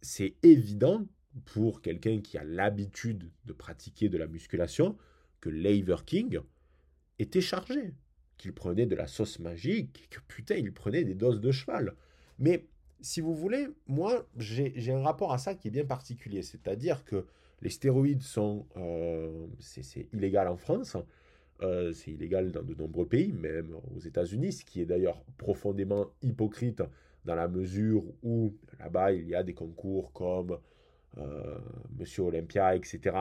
c'est 0.00 0.36
évident 0.42 1.06
pour 1.44 1.82
quelqu'un 1.82 2.20
qui 2.20 2.38
a 2.38 2.44
l'habitude 2.44 3.30
de 3.44 3.52
pratiquer 3.52 4.08
de 4.08 4.16
la 4.16 4.26
musculation 4.26 4.96
que 5.40 5.50
Lever 5.50 5.96
King 6.06 6.38
était 7.18 7.40
chargé, 7.40 7.94
qu'il 8.38 8.52
prenait 8.54 8.86
de 8.86 8.94
la 8.94 9.06
sauce 9.06 9.38
magique, 9.38 10.08
que 10.10 10.20
putain, 10.28 10.56
il 10.56 10.72
prenait 10.72 11.04
des 11.04 11.14
doses 11.14 11.40
de 11.40 11.52
cheval. 11.52 11.94
Mais 12.38 12.66
si 13.02 13.20
vous 13.20 13.34
voulez, 13.34 13.68
moi, 13.86 14.26
j'ai 14.38 14.92
un 14.92 15.02
rapport 15.02 15.32
à 15.32 15.38
ça 15.38 15.54
qui 15.54 15.68
est 15.68 15.70
bien 15.70 15.84
particulier. 15.84 16.42
C'est-à-dire 16.42 17.04
que 17.04 17.26
les 17.60 17.70
stéroïdes 17.70 18.22
sont... 18.22 18.66
Euh, 18.76 19.46
c'est 19.58 20.08
illégal 20.12 20.48
en 20.48 20.56
France. 20.56 20.96
Euh, 21.62 21.92
c'est 21.92 22.10
illégal 22.10 22.50
dans 22.50 22.62
de 22.62 22.74
nombreux 22.74 23.06
pays, 23.06 23.32
même 23.32 23.74
aux 23.94 24.00
États-Unis, 24.00 24.52
ce 24.52 24.64
qui 24.64 24.80
est 24.80 24.86
d'ailleurs 24.86 25.22
profondément 25.36 26.06
hypocrite 26.22 26.82
dans 27.24 27.34
la 27.34 27.46
mesure 27.48 28.02
où 28.22 28.54
là-bas, 28.80 29.12
il 29.12 29.28
y 29.28 29.34
a 29.34 29.42
des 29.42 29.54
concours 29.54 30.12
comme 30.12 30.58
euh, 31.18 31.58
Monsieur 31.98 32.22
Olympia, 32.22 32.74
etc. 32.74 33.16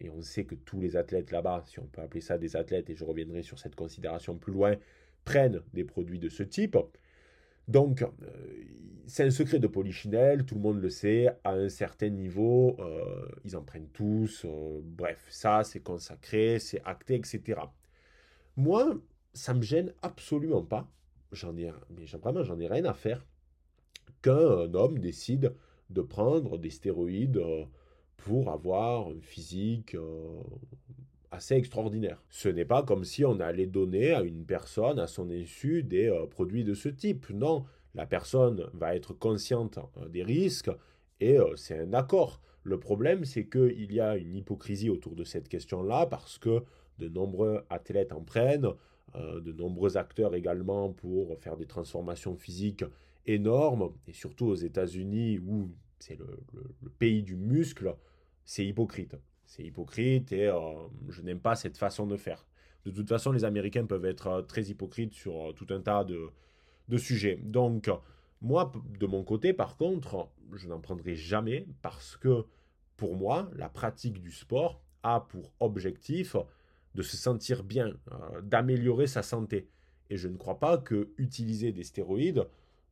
Et 0.00 0.10
on 0.10 0.22
sait 0.22 0.44
que 0.44 0.56
tous 0.56 0.80
les 0.80 0.96
athlètes 0.96 1.30
là-bas, 1.30 1.62
si 1.66 1.78
on 1.78 1.86
peut 1.86 2.00
appeler 2.00 2.20
ça 2.20 2.36
des 2.36 2.56
athlètes, 2.56 2.90
et 2.90 2.96
je 2.96 3.04
reviendrai 3.04 3.42
sur 3.42 3.58
cette 3.58 3.76
considération 3.76 4.36
plus 4.36 4.52
loin, 4.52 4.74
prennent 5.24 5.60
des 5.72 5.84
produits 5.84 6.18
de 6.18 6.28
ce 6.28 6.42
type. 6.42 6.76
Donc, 7.68 8.02
euh, 8.02 8.08
c'est 9.06 9.24
un 9.24 9.30
secret 9.30 9.58
de 9.58 9.66
Polichinelle, 9.66 10.44
tout 10.44 10.54
le 10.54 10.60
monde 10.60 10.80
le 10.80 10.90
sait, 10.90 11.28
à 11.44 11.52
un 11.52 11.68
certain 11.68 12.08
niveau, 12.10 12.76
euh, 12.78 13.26
ils 13.44 13.56
en 13.56 13.62
prennent 13.62 13.88
tous, 13.88 14.44
euh, 14.44 14.80
bref, 14.82 15.26
ça 15.30 15.64
c'est 15.64 15.80
consacré, 15.80 16.58
c'est 16.58 16.82
acté, 16.84 17.14
etc. 17.14 17.60
Moi, 18.56 18.98
ça 19.32 19.54
me 19.54 19.62
gêne 19.62 19.92
absolument 20.02 20.62
pas, 20.62 20.88
j'en 21.32 21.56
ai, 21.56 21.70
mais 21.90 22.04
vraiment 22.04 22.42
j'en 22.44 22.58
ai 22.60 22.68
rien 22.68 22.84
à 22.84 22.94
faire, 22.94 23.26
qu'un 24.22 24.72
homme 24.74 24.98
décide 24.98 25.54
de 25.90 26.00
prendre 26.00 26.58
des 26.58 26.70
stéroïdes 26.70 27.42
pour 28.16 28.50
avoir 28.50 29.08
un 29.08 29.20
physique 29.20 29.96
assez 31.34 31.54
extraordinaire. 31.54 32.22
Ce 32.30 32.48
n'est 32.48 32.64
pas 32.64 32.82
comme 32.82 33.04
si 33.04 33.24
on 33.24 33.40
allait 33.40 33.66
donner 33.66 34.12
à 34.12 34.22
une 34.22 34.44
personne, 34.44 34.98
à 34.98 35.06
son 35.06 35.30
insu, 35.30 35.82
des 35.82 36.08
euh, 36.08 36.26
produits 36.26 36.64
de 36.64 36.74
ce 36.74 36.88
type. 36.88 37.28
Non, 37.30 37.64
la 37.94 38.06
personne 38.06 38.68
va 38.72 38.96
être 38.96 39.12
consciente 39.12 39.78
euh, 39.98 40.08
des 40.08 40.22
risques 40.22 40.70
et 41.20 41.38
euh, 41.38 41.56
c'est 41.56 41.78
un 41.78 41.92
accord. 41.92 42.40
Le 42.62 42.78
problème, 42.78 43.24
c'est 43.24 43.46
qu'il 43.46 43.92
y 43.92 44.00
a 44.00 44.16
une 44.16 44.34
hypocrisie 44.34 44.88
autour 44.88 45.14
de 45.14 45.24
cette 45.24 45.48
question-là 45.48 46.06
parce 46.06 46.38
que 46.38 46.62
de 46.98 47.08
nombreux 47.08 47.64
athlètes 47.68 48.12
en 48.12 48.22
prennent, 48.22 48.68
de 49.14 49.52
nombreux 49.52 49.96
acteurs 49.96 50.34
également 50.34 50.92
pour 50.92 51.38
faire 51.38 51.56
des 51.56 51.66
transformations 51.66 52.36
physiques 52.36 52.84
énormes, 53.26 53.92
et 54.08 54.12
surtout 54.12 54.46
aux 54.46 54.54
États-Unis 54.54 55.38
où 55.38 55.70
c'est 55.98 56.18
le, 56.18 56.26
pays 56.98 57.22
du 57.22 57.36
muscle, 57.36 57.94
c'est 58.44 58.64
hypocrite. 58.64 59.16
C'est 59.46 59.62
hypocrite 59.62 60.32
et 60.32 60.48
euh, 60.48 60.58
je 61.08 61.22
n'aime 61.22 61.40
pas 61.40 61.54
cette 61.54 61.76
façon 61.76 62.06
de 62.06 62.16
faire. 62.16 62.46
De 62.84 62.90
toute 62.90 63.08
façon, 63.08 63.32
les 63.32 63.44
Américains 63.44 63.86
peuvent 63.86 64.04
être 64.04 64.26
euh, 64.26 64.42
très 64.42 64.62
hypocrites 64.64 65.14
sur 65.14 65.54
tout 65.54 65.66
un 65.70 65.80
tas 65.80 66.04
de, 66.04 66.30
de 66.88 66.98
sujets. 66.98 67.40
Donc, 67.42 67.90
moi, 68.40 68.72
de 68.98 69.06
mon 69.06 69.24
côté, 69.24 69.52
par 69.52 69.76
contre, 69.76 70.28
je 70.52 70.68
n'en 70.68 70.80
prendrai 70.80 71.14
jamais 71.14 71.66
parce 71.82 72.16
que 72.16 72.44
pour 72.96 73.16
moi, 73.16 73.50
la 73.56 73.68
pratique 73.68 74.20
du 74.20 74.30
sport 74.30 74.80
a 75.02 75.20
pour 75.20 75.52
objectif 75.60 76.36
de 76.94 77.02
se 77.02 77.16
sentir 77.16 77.64
bien, 77.64 77.94
euh, 78.12 78.40
d'améliorer 78.42 79.06
sa 79.06 79.22
santé. 79.22 79.68
Et 80.10 80.16
je 80.16 80.28
ne 80.28 80.36
crois 80.36 80.58
pas 80.58 80.78
que 80.78 81.10
utiliser 81.18 81.72
des 81.72 81.82
stéroïdes 81.82 82.46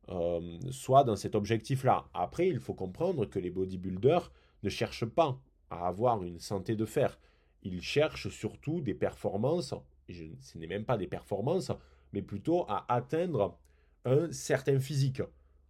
euh, 0.09 0.59
soit 0.71 1.03
dans 1.03 1.15
cet 1.15 1.35
objectif-là. 1.35 2.05
Après, 2.13 2.47
il 2.47 2.59
faut 2.59 2.73
comprendre 2.73 3.25
que 3.25 3.39
les 3.39 3.49
bodybuilders 3.49 4.31
ne 4.63 4.69
cherchent 4.69 5.05
pas 5.05 5.39
avoir 5.73 6.23
une 6.23 6.39
santé 6.39 6.75
de 6.75 6.85
fer. 6.85 7.19
Ils 7.63 7.81
cherchent 7.81 8.29
surtout 8.29 8.81
des 8.81 8.93
performances, 8.93 9.73
ce 10.09 10.57
n'est 10.57 10.67
même 10.67 10.85
pas 10.85 10.97
des 10.97 11.07
performances, 11.07 11.71
mais 12.11 12.21
plutôt 12.21 12.65
à 12.67 12.85
atteindre 12.93 13.57
un 14.05 14.31
certain 14.31 14.79
physique 14.79 15.21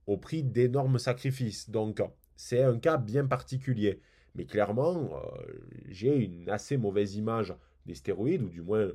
au 0.08 0.18
prix 0.18 0.44
d'énormes 0.44 1.00
sacrifices. 1.00 1.70
Donc, 1.70 2.02
c'est 2.36 2.64
un 2.64 2.78
cas 2.80 2.98
bien 2.98 3.26
particulier. 3.26 4.02
Mais 4.36 4.46
clairement, 4.46 5.12
euh, 5.14 5.44
j'ai 5.90 6.16
une 6.16 6.50
assez 6.50 6.78
mauvaise 6.78 7.16
image 7.16 7.54
des 7.86 7.94
stéroïdes, 7.94 8.42
ou 8.42 8.50
du 8.50 8.62
moins, 8.62 8.90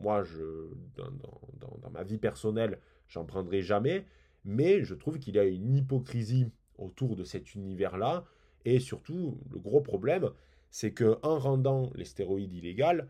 moi, 0.00 0.22
je, 0.22 0.68
dans, 0.96 1.90
ma 1.90 2.02
vie 2.02 2.18
personnelle, 2.18 2.78
j'en 3.08 3.24
prendrai 3.24 3.62
jamais. 3.62 4.04
Mais 4.44 4.84
je 4.84 4.94
trouve 4.94 5.18
qu'il 5.18 5.34
y 5.34 5.38
a 5.38 5.44
une 5.44 5.74
hypocrisie 5.74 6.52
autour 6.76 7.16
de 7.16 7.24
cet 7.24 7.54
univers-là. 7.54 8.24
Et 8.66 8.80
surtout, 8.80 9.38
le 9.48 9.60
gros 9.60 9.80
problème, 9.80 10.28
c'est 10.70 10.90
que 10.90 11.18
en 11.22 11.38
rendant 11.38 11.92
les 11.94 12.04
stéroïdes 12.04 12.52
illégaux, 12.52 13.04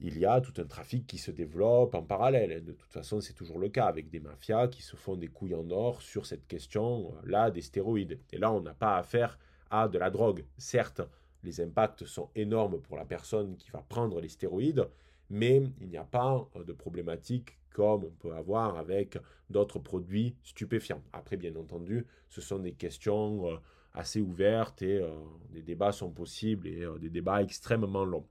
il 0.00 0.18
y 0.18 0.24
a 0.24 0.40
tout 0.40 0.54
un 0.58 0.64
trafic 0.64 1.06
qui 1.06 1.18
se 1.18 1.30
développe 1.30 1.94
en 1.94 2.02
parallèle. 2.02 2.64
De 2.64 2.72
toute 2.72 2.90
façon, 2.90 3.20
c'est 3.20 3.34
toujours 3.34 3.58
le 3.58 3.68
cas 3.68 3.86
avec 3.86 4.08
des 4.08 4.20
mafias 4.20 4.68
qui 4.68 4.80
se 4.80 4.96
font 4.96 5.16
des 5.16 5.28
couilles 5.28 5.54
en 5.54 5.70
or 5.70 6.00
sur 6.00 6.24
cette 6.24 6.46
question-là 6.46 7.50
des 7.50 7.60
stéroïdes. 7.60 8.18
Et 8.32 8.38
là, 8.38 8.50
on 8.50 8.62
n'a 8.62 8.72
pas 8.72 8.96
affaire 8.96 9.38
à 9.70 9.86
de 9.86 9.98
la 9.98 10.08
drogue. 10.08 10.46
Certes, 10.56 11.02
les 11.42 11.60
impacts 11.60 12.06
sont 12.06 12.30
énormes 12.34 12.80
pour 12.80 12.96
la 12.96 13.04
personne 13.04 13.54
qui 13.56 13.70
va 13.70 13.84
prendre 13.86 14.18
les 14.22 14.30
stéroïdes, 14.30 14.88
mais 15.28 15.62
il 15.82 15.88
n'y 15.88 15.98
a 15.98 16.04
pas 16.04 16.48
de 16.66 16.72
problématique 16.72 17.58
comme 17.70 18.04
on 18.04 18.10
peut 18.10 18.34
avoir 18.34 18.78
avec 18.78 19.18
d'autres 19.50 19.78
produits 19.78 20.36
stupéfiants. 20.42 21.02
Après, 21.12 21.36
bien 21.36 21.54
entendu, 21.56 22.06
ce 22.30 22.40
sont 22.40 22.60
des 22.60 22.72
questions 22.72 23.50
euh, 23.50 23.56
assez 23.96 24.20
ouvertes 24.20 24.82
et 24.82 25.00
euh, 25.00 25.10
des 25.50 25.62
débats 25.62 25.90
sont 25.90 26.10
possibles 26.10 26.68
et 26.68 26.82
euh, 26.82 26.98
des 26.98 27.10
débats 27.10 27.42
extrêmement 27.42 28.04
longs. 28.04 28.26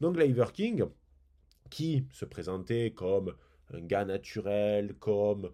Donc, 0.00 0.16
Liver 0.16 0.46
King, 0.52 0.84
qui 1.70 2.06
se 2.12 2.24
présentait 2.24 2.92
comme 2.94 3.34
un 3.72 3.80
gars 3.80 4.04
naturel, 4.04 4.94
comme 4.94 5.50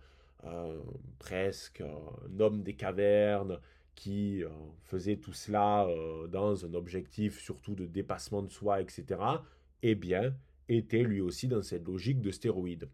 presque 1.20 1.82
un 1.82 2.40
homme 2.40 2.64
des 2.64 2.74
cavernes, 2.74 3.60
qui 3.94 4.42
euh, 4.42 4.48
faisait 4.84 5.16
tout 5.16 5.32
cela 5.32 5.86
euh, 5.86 6.26
dans 6.26 6.64
un 6.64 6.74
objectif 6.74 7.38
surtout 7.38 7.74
de 7.74 7.86
dépassement 7.86 8.42
de 8.42 8.50
soi, 8.50 8.80
etc., 8.80 9.20
eh 9.82 9.94
bien, 9.94 10.34
était 10.68 11.02
lui 11.02 11.20
aussi 11.20 11.48
dans 11.48 11.62
cette 11.62 11.86
logique 11.86 12.20
de 12.20 12.30
stéroïdes. 12.30 12.88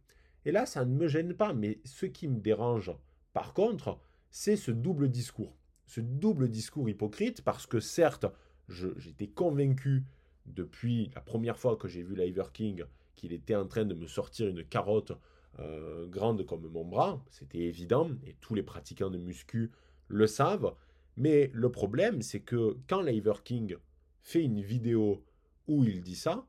Et 0.45 0.53
là, 0.53 0.67
ça 0.67 0.85
ne 0.85 0.95
me 0.95 1.07
gêne 1.07 1.35
pas, 1.35 1.53
mais 1.53 1.81
ce 1.85 2.07
qui 2.07 2.29
me 2.29 2.41
dérange, 2.41 2.93
par 3.33 3.53
contre, 3.53 3.99
c'est 4.31 4.57
ce 4.57 4.71
double 4.71 5.09
discours. 5.09 5.55
Ce 5.89 6.01
double 6.01 6.49
discours 6.51 6.89
hypocrite, 6.89 7.43
parce 7.43 7.67
que 7.67 7.81
certes, 7.81 8.27
j'étais 8.69 9.27
convaincu 9.27 10.05
depuis 10.45 11.11
la 11.15 11.23
première 11.23 11.59
fois 11.59 11.77
que 11.77 11.89
j'ai 11.89 12.03
vu 12.03 12.15
Liver 12.15 12.45
King 12.53 12.85
qu'il 13.17 13.33
était 13.33 13.57
en 13.57 13.67
train 13.67 13.87
de 13.87 13.95
me 13.95 14.07
sortir 14.07 14.49
une 14.49 14.65
carotte 14.65 15.13
euh, 15.59 16.07
grande 16.07 16.45
comme 16.45 16.69
mon 16.69 16.85
bras, 16.85 17.25
c'était 17.31 17.59
évident, 17.59 18.11
et 18.27 18.37
tous 18.41 18.55
les 18.55 18.63
pratiquants 18.63 19.11
de 19.11 19.19
muscu 19.19 19.73
le 20.09 20.27
savent, 20.27 20.75
mais 21.17 21.51
le 21.55 21.73
problème, 21.73 22.21
c'est 22.21 22.41
que 22.41 22.77
quand 22.87 23.01
Liver 23.01 23.33
King 23.43 23.77
fait 24.21 24.45
une 24.45 24.61
vidéo 24.61 25.25
où 25.67 25.85
il 25.85 26.03
dit 26.03 26.15
ça, 26.15 26.47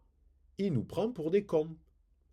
il 0.57 0.73
nous 0.73 0.83
prend 0.83 1.11
pour 1.11 1.31
des 1.31 1.45
cons. 1.45 1.75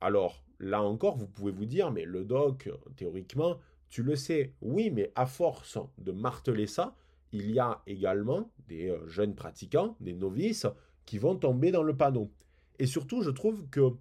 Alors, 0.01 0.45
là 0.59 0.83
encore, 0.83 1.17
vous 1.17 1.29
pouvez 1.29 1.53
vous 1.53 1.67
dire, 1.67 1.93
mais 1.93 2.05
le 2.05 2.25
doc, 2.25 2.69
théoriquement, 2.97 3.59
tu 3.89 4.03
le 4.03 4.17
sais. 4.17 4.53
Oui, 4.61 4.91
mais 4.91 5.13
à 5.15 5.27
force 5.27 5.79
de 5.99 6.13
marteler 6.13 6.67
ça, 6.67 6.95
il 7.33 7.51
y 7.51 7.59
a 7.59 7.83
également 7.87 8.51
des 8.69 8.91
euh, 8.91 9.07
jeunes 9.07 9.35
pratiquants, 9.35 9.97
des 10.01 10.13
novices, 10.13 10.67
qui 11.05 11.19
vont 11.19 11.37
tomber 11.37 11.71
dans 11.71 11.83
le 11.83 11.97
panneau. 11.97 12.31
Et 12.79 12.87
surtout, 12.87 13.23
je 13.23 13.31
trouve 13.31 13.69
que 13.69 13.93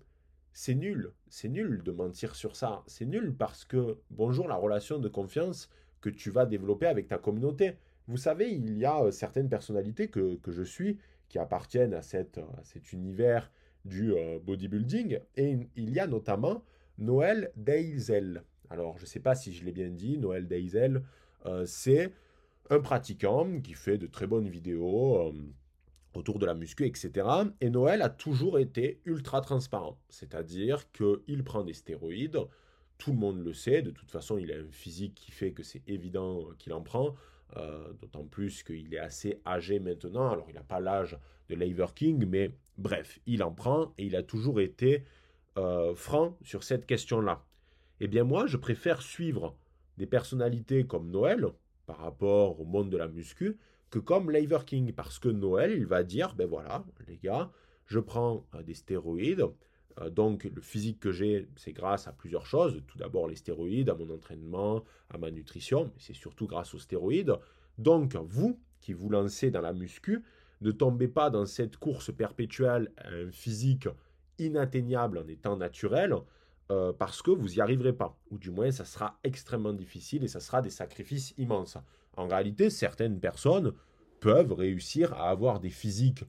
c'est 0.53 0.75
nul. 0.75 1.11
C'est 1.27 1.49
nul 1.49 1.83
de 1.83 1.91
mentir 1.91 2.35
sur 2.35 2.55
ça. 2.55 2.83
C'est 2.87 3.05
nul 3.05 3.35
parce 3.35 3.65
que, 3.65 3.97
bonjour, 4.09 4.47
la 4.47 4.55
relation 4.55 4.99
de 4.99 5.07
confiance 5.07 5.69
que 6.01 6.09
tu 6.09 6.31
vas 6.31 6.45
développer 6.45 6.87
avec 6.87 7.07
ta 7.07 7.17
communauté. 7.17 7.73
Vous 8.07 8.17
savez, 8.17 8.51
il 8.51 8.77
y 8.77 8.85
a 8.85 9.03
euh, 9.03 9.11
certaines 9.11 9.49
personnalités 9.49 10.07
que, 10.09 10.39
je 10.47 10.63
suis 10.63 10.97
qui 11.27 11.39
appartiennent 11.39 11.93
à, 11.93 12.01
cette, 12.01 12.39
cet 12.63 12.93
univers 12.93 13.51
du 13.83 14.13
euh, 14.13 14.39
bodybuilding. 14.39 15.19
Et 15.35 15.57
il 15.75 15.89
y 15.91 15.99
a 15.99 16.07
notamment 16.07 16.63
Noël 16.97 17.51
Deisel. 17.55 18.43
Alors, 18.69 18.97
je 18.97 19.03
ne 19.03 19.07
sais 19.07 19.19
pas 19.19 19.35
si 19.35 19.53
je 19.53 19.63
l'ai 19.63 19.71
bien 19.71 19.89
dit, 19.89 20.17
Noël 20.17 20.47
Deisel, 20.47 21.03
euh, 21.45 21.65
c'est 21.65 22.13
un 22.69 22.79
pratiquant 22.79 23.59
qui 23.61 23.73
fait 23.73 23.97
de 23.97 24.07
très 24.07 24.27
bonnes 24.27 24.49
vidéos 24.49 25.33
autour 26.13 26.39
de 26.39 26.45
la 26.45 26.53
muscu, 26.53 26.85
etc. 26.85 27.27
Et 27.61 27.69
Noël 27.69 28.01
a 28.01 28.09
toujours 28.09 28.57
été 28.57 29.01
ultra 29.05 29.41
transparent. 29.41 29.99
C'est-à-dire 30.09 30.91
qu'il 30.91 31.43
prend 31.43 31.63
des 31.63 31.73
stéroïdes, 31.73 32.39
tout 32.97 33.11
le 33.11 33.17
monde 33.17 33.43
le 33.43 33.53
sait, 33.53 33.81
de 33.81 33.91
toute 33.91 34.09
façon, 34.09 34.37
il 34.37 34.51
a 34.51 34.55
un 34.55 34.71
physique 34.71 35.13
qui 35.15 35.31
fait 35.31 35.51
que 35.51 35.61
c'est 35.61 35.87
évident 35.87 36.47
qu'il 36.57 36.73
en 36.73 36.81
prend. 36.81 37.15
Euh, 37.57 37.93
d'autant 38.01 38.25
plus 38.25 38.63
qu'il 38.63 38.93
est 38.93 38.99
assez 38.99 39.39
âgé 39.45 39.79
maintenant. 39.79 40.29
Alors, 40.29 40.47
il 40.49 40.55
n'a 40.55 40.63
pas 40.63 40.79
l'âge 40.79 41.17
de 41.47 41.55
Liver 41.55 41.85
King, 41.95 42.25
mais 42.27 42.51
bref, 42.77 43.19
il 43.27 43.43
en 43.43 43.51
prend 43.51 43.93
et 43.97 44.05
il 44.05 44.15
a 44.15 44.23
toujours 44.23 44.59
été 44.59 45.05
euh, 45.57 45.95
franc 45.95 46.37
sur 46.41 46.63
cette 46.63 46.85
question-là. 46.85 47.45
Eh 48.01 48.07
bien, 48.07 48.23
moi, 48.23 48.45
je 48.45 48.57
préfère 48.57 49.01
suivre 49.01 49.55
des 49.97 50.05
personnalités 50.05 50.85
comme 50.85 51.09
Noël 51.09 51.47
par 51.85 51.97
rapport 51.97 52.59
au 52.59 52.65
monde 52.65 52.89
de 52.89 52.97
la 52.97 53.07
muscu 53.07 53.57
que 53.89 53.99
comme 53.99 54.31
Liver 54.31 54.59
King, 54.65 54.91
parce 54.91 55.19
que 55.19 55.29
Noël, 55.29 55.71
il 55.71 55.85
va 55.85 56.03
dire 56.03 56.35
ben 56.35 56.47
voilà, 56.47 56.83
les 57.07 57.17
gars, 57.17 57.51
je 57.85 57.99
prends 57.99 58.45
euh, 58.53 58.63
des 58.63 58.73
stéroïdes. 58.73 59.45
donc, 60.11 60.43
le 60.43 60.61
physique 60.61 60.99
que 60.99 61.13
j'ai, 61.13 61.47
c'est 61.55 61.71
grâce 61.71 62.07
à 62.07 62.11
plusieurs 62.11 62.45
choses. 62.45 62.83
Tout 62.87 62.97
d'abord, 62.97 63.29
les 63.29 63.37
stéroïdes, 63.37 63.89
à 63.89 63.95
mon 63.95 64.09
entraînement, 64.09 64.83
à 65.09 65.17
ma 65.17 65.31
nutrition, 65.31 65.85
mais 65.85 65.99
c'est 65.99 66.13
surtout 66.13 66.47
grâce 66.47 66.73
aux 66.73 66.79
stéroïdes. 66.79 67.33
Donc, 67.77 68.15
vous 68.15 68.59
qui 68.81 68.91
vous 68.91 69.09
lancez 69.09 69.51
dans 69.51 69.61
la 69.61 69.71
muscu, 69.71 70.21
ne 70.61 70.71
tombez 70.71 71.07
pas 71.07 71.29
dans 71.29 71.45
cette 71.45 71.77
course 71.77 72.13
perpétuelle 72.13 72.91
un 72.97 73.31
physique 73.31 73.87
inatteignable 74.37 75.17
en 75.17 75.27
étant 75.27 75.55
naturel, 75.55 76.13
euh, 76.71 76.93
parce 76.93 77.21
que 77.21 77.31
vous 77.31 77.49
n'y 77.49 77.61
arriverez 77.61 77.93
pas. 77.93 78.17
Ou 78.31 78.37
du 78.37 78.51
moins, 78.51 78.71
ça 78.71 78.85
sera 78.85 79.19
extrêmement 79.23 79.73
difficile 79.73 80.23
et 80.23 80.27
ça 80.27 80.39
sera 80.39 80.61
des 80.61 80.69
sacrifices 80.69 81.33
immenses. 81.37 81.77
En 82.17 82.27
réalité, 82.27 82.69
certaines 82.69 83.19
personnes 83.19 83.73
peuvent 84.19 84.53
réussir 84.53 85.13
à 85.13 85.29
avoir 85.29 85.59
des 85.59 85.69
physiques 85.69 86.23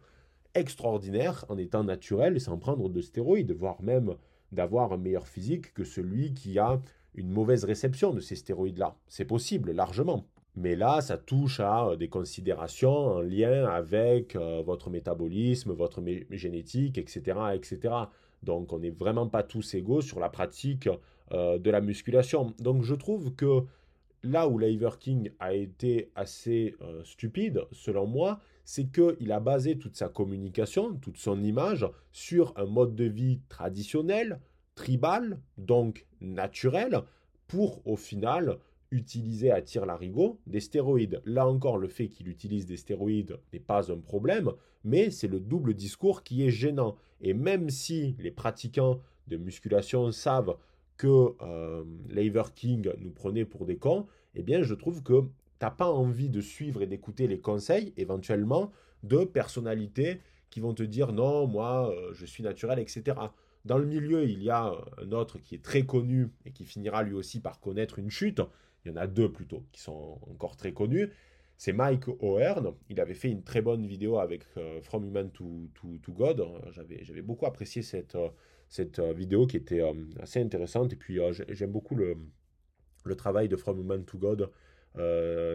extraordinaires 0.54 1.44
en 1.48 1.56
étant 1.58 1.84
naturels 1.84 2.36
et 2.36 2.40
sans 2.40 2.58
prendre 2.58 2.88
de 2.88 3.00
stéroïdes, 3.00 3.52
voire 3.52 3.82
même 3.82 4.14
d'avoir 4.52 4.92
un 4.92 4.96
meilleur 4.96 5.26
physique 5.26 5.72
que 5.74 5.84
celui 5.84 6.34
qui 6.34 6.58
a 6.58 6.80
une 7.14 7.30
mauvaise 7.30 7.64
réception 7.64 8.12
de 8.12 8.20
ces 8.20 8.36
stéroïdes-là. 8.36 8.96
C'est 9.08 9.24
possible, 9.24 9.72
largement. 9.72 10.26
Mais 10.54 10.74
là, 10.74 11.02
ça 11.02 11.18
touche 11.18 11.60
à 11.60 11.88
euh, 11.88 11.96
des 11.96 12.08
considérations 12.08 12.90
en 12.90 13.20
lien 13.20 13.66
avec 13.66 14.36
euh, 14.36 14.62
votre 14.64 14.88
métabolisme, 14.88 15.72
votre 15.72 16.02
génétique, 16.30 16.96
etc., 16.96 17.38
etc. 17.54 17.94
Donc, 18.42 18.72
on 18.72 18.78
n'est 18.78 18.90
vraiment 18.90 19.28
pas 19.28 19.42
tous 19.42 19.74
égaux 19.74 20.00
sur 20.00 20.20
la 20.20 20.28
pratique 20.28 20.88
euh, 21.32 21.58
de 21.58 21.70
la 21.70 21.80
musculation. 21.80 22.54
Donc, 22.58 22.82
je 22.82 22.94
trouve 22.94 23.34
que 23.34 23.64
là 24.22 24.48
où 24.48 24.58
Liver 24.58 24.90
King 24.98 25.30
a 25.38 25.54
été 25.54 26.10
assez 26.14 26.74
stupide, 27.04 27.62
selon 27.70 28.06
moi, 28.06 28.40
c'est 28.64 28.86
qu'il 28.86 29.30
a 29.30 29.38
basé 29.38 29.78
toute 29.78 29.96
sa 29.96 30.08
communication, 30.08 30.94
toute 30.96 31.18
son 31.18 31.42
image 31.42 31.86
sur 32.10 32.52
un 32.56 32.66
mode 32.66 32.96
de 32.96 33.04
vie 33.04 33.40
traditionnel, 33.48 34.40
tribal, 34.74 35.38
donc 35.56 36.06
naturel, 36.20 37.02
pour 37.46 37.86
au 37.86 37.96
final 37.96 38.58
utilisés 38.90 39.50
à 39.50 39.62
tir 39.62 39.86
larigot 39.86 40.38
des 40.46 40.60
stéroïdes. 40.60 41.20
Là 41.24 41.46
encore, 41.46 41.78
le 41.78 41.88
fait 41.88 42.08
qu'il 42.08 42.28
utilise 42.28 42.66
des 42.66 42.76
stéroïdes 42.76 43.38
n'est 43.52 43.60
pas 43.60 43.90
un 43.92 43.98
problème, 43.98 44.52
mais 44.84 45.10
c'est 45.10 45.28
le 45.28 45.40
double 45.40 45.74
discours 45.74 46.22
qui 46.22 46.46
est 46.46 46.50
gênant. 46.50 46.96
Et 47.20 47.34
même 47.34 47.70
si 47.70 48.16
les 48.18 48.30
pratiquants 48.30 49.00
de 49.28 49.36
musculation 49.36 50.10
savent 50.12 50.56
que 50.96 51.34
euh, 51.42 51.84
King 52.54 52.90
nous 52.98 53.10
prenait 53.10 53.44
pour 53.44 53.66
des 53.66 53.76
cons, 53.76 54.06
eh 54.34 54.42
bien 54.42 54.62
je 54.62 54.74
trouve 54.74 55.02
que 55.02 55.20
tu 55.20 55.28
n'as 55.62 55.70
pas 55.70 55.90
envie 55.90 56.28
de 56.28 56.40
suivre 56.40 56.82
et 56.82 56.86
d'écouter 56.86 57.26
les 57.26 57.38
conseils 57.38 57.92
éventuellement 57.96 58.70
de 59.02 59.24
personnalités 59.24 60.20
qui 60.50 60.60
vont 60.60 60.74
te 60.74 60.82
dire 60.82 61.12
non, 61.12 61.46
moi 61.46 61.90
euh, 61.90 62.12
je 62.14 62.24
suis 62.24 62.42
naturel, 62.42 62.78
etc. 62.78 63.16
Dans 63.64 63.78
le 63.78 63.84
milieu, 63.84 64.28
il 64.28 64.42
y 64.42 64.50
a 64.50 64.72
un 65.02 65.12
autre 65.12 65.38
qui 65.38 65.56
est 65.56 65.62
très 65.62 65.82
connu 65.84 66.30
et 66.44 66.52
qui 66.52 66.64
finira 66.64 67.02
lui 67.02 67.14
aussi 67.14 67.40
par 67.40 67.58
connaître 67.58 67.98
une 67.98 68.10
chute. 68.10 68.40
Il 68.86 68.90
y 68.90 68.92
en 68.92 68.96
a 68.96 69.06
deux 69.06 69.30
plutôt 69.30 69.64
qui 69.72 69.80
sont 69.80 70.18
encore 70.30 70.56
très 70.56 70.72
connus. 70.72 71.10
C'est 71.56 71.72
Mike 71.72 72.08
O'Hearn. 72.20 72.72
Il 72.88 73.00
avait 73.00 73.14
fait 73.14 73.30
une 73.30 73.42
très 73.42 73.62
bonne 73.62 73.84
vidéo 73.86 74.18
avec 74.18 74.42
euh, 74.56 74.80
From 74.80 75.04
Human 75.04 75.30
to, 75.32 75.68
to, 75.74 76.12
God. 76.12 76.44
J'avais 76.70 77.22
beaucoup 77.22 77.46
apprécié 77.46 77.82
cette, 77.82 78.14
euh, 78.14 78.28
cette 78.68 79.00
euh, 79.00 79.12
vidéo 79.12 79.46
qui 79.46 79.56
était 79.56 79.82
assez 80.20 80.40
intéressante. 80.40 80.92
Et 80.92 80.96
puis 80.96 81.18
j'aime 81.48 81.72
beaucoup 81.72 81.96
le, 81.96 82.16
le 83.04 83.14
travail 83.16 83.48
de 83.48 83.56
From 83.56 83.80
Human 83.80 84.04
to 84.04 84.18
God 84.18 84.50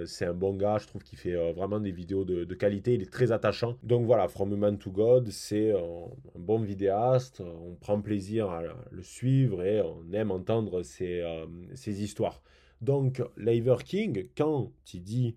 c'est 0.05 0.25
un 0.25 0.33
bon 0.33 0.53
gars, 0.53 0.77
je 0.77 0.87
trouve 0.87 1.03
qu'il 1.03 1.17
fait 1.17 1.35
vraiment 1.53 1.79
des 1.79 1.91
vidéos 1.91 2.25
de, 2.25 2.53
qualité, 2.53 2.93
il 2.93 3.01
est 3.01 3.11
très 3.11 3.31
attachant. 3.31 3.77
Donc 3.83 4.05
voilà, 4.05 4.27
From 4.27 4.51
Human 4.51 4.77
to 4.77 4.91
God, 4.91 5.29
c'est 5.29 5.71
un, 5.71 6.09
bon 6.39 6.59
vidéaste, 6.59 7.41
on 7.41 7.75
prend 7.75 7.99
plaisir 8.01 8.49
à 8.49 8.61
le 8.91 9.03
suivre 9.03 9.63
et 9.63 9.81
on 9.81 10.11
aime 10.13 10.31
entendre 10.31 10.83
ses, 10.83 11.21
euh, 11.21 11.45
histoires. 11.87 12.41
Donc 12.81 13.23
Lever 13.37 13.77
King, 13.85 14.27
quand 14.35 14.71
il 14.93 15.03
dit 15.03 15.35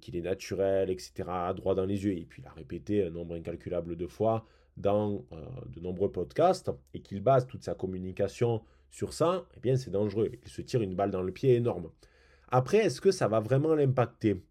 qu'il 0.00 0.16
est 0.16 0.22
naturel, 0.22 0.90
etc., 0.90 1.12
droit 1.56 1.74
dans 1.74 1.86
les 1.86 2.04
yeux, 2.04 2.12
et 2.12 2.24
puis 2.24 2.42
il 2.42 2.46
a 2.46 2.52
répété 2.52 3.04
un 3.04 3.10
nombre 3.10 3.34
incalculable 3.34 3.96
de 3.96 4.06
fois 4.06 4.46
dans 4.76 5.24
de 5.66 5.80
nombreux 5.80 6.12
podcasts, 6.12 6.70
et 6.92 7.00
qu'il 7.00 7.20
base 7.20 7.46
toute 7.46 7.64
sa 7.64 7.74
communication 7.74 8.62
sur 8.90 9.12
ça, 9.12 9.46
eh 9.56 9.60
bien 9.60 9.76
c'est 9.76 9.90
dangereux. 9.90 10.30
Il 10.44 10.48
se 10.50 10.62
tire 10.62 10.82
une 10.82 10.94
balle 10.94 11.10
dans 11.10 11.22
le 11.22 11.32
pied 11.32 11.54
énorme. 11.54 11.90
Après, 12.48 12.78
est-ce 12.78 13.00
que 13.00 13.10
ça 13.10 13.26
va 13.26 13.40
vraiment 13.40 13.74
l'impacter? 13.74 14.42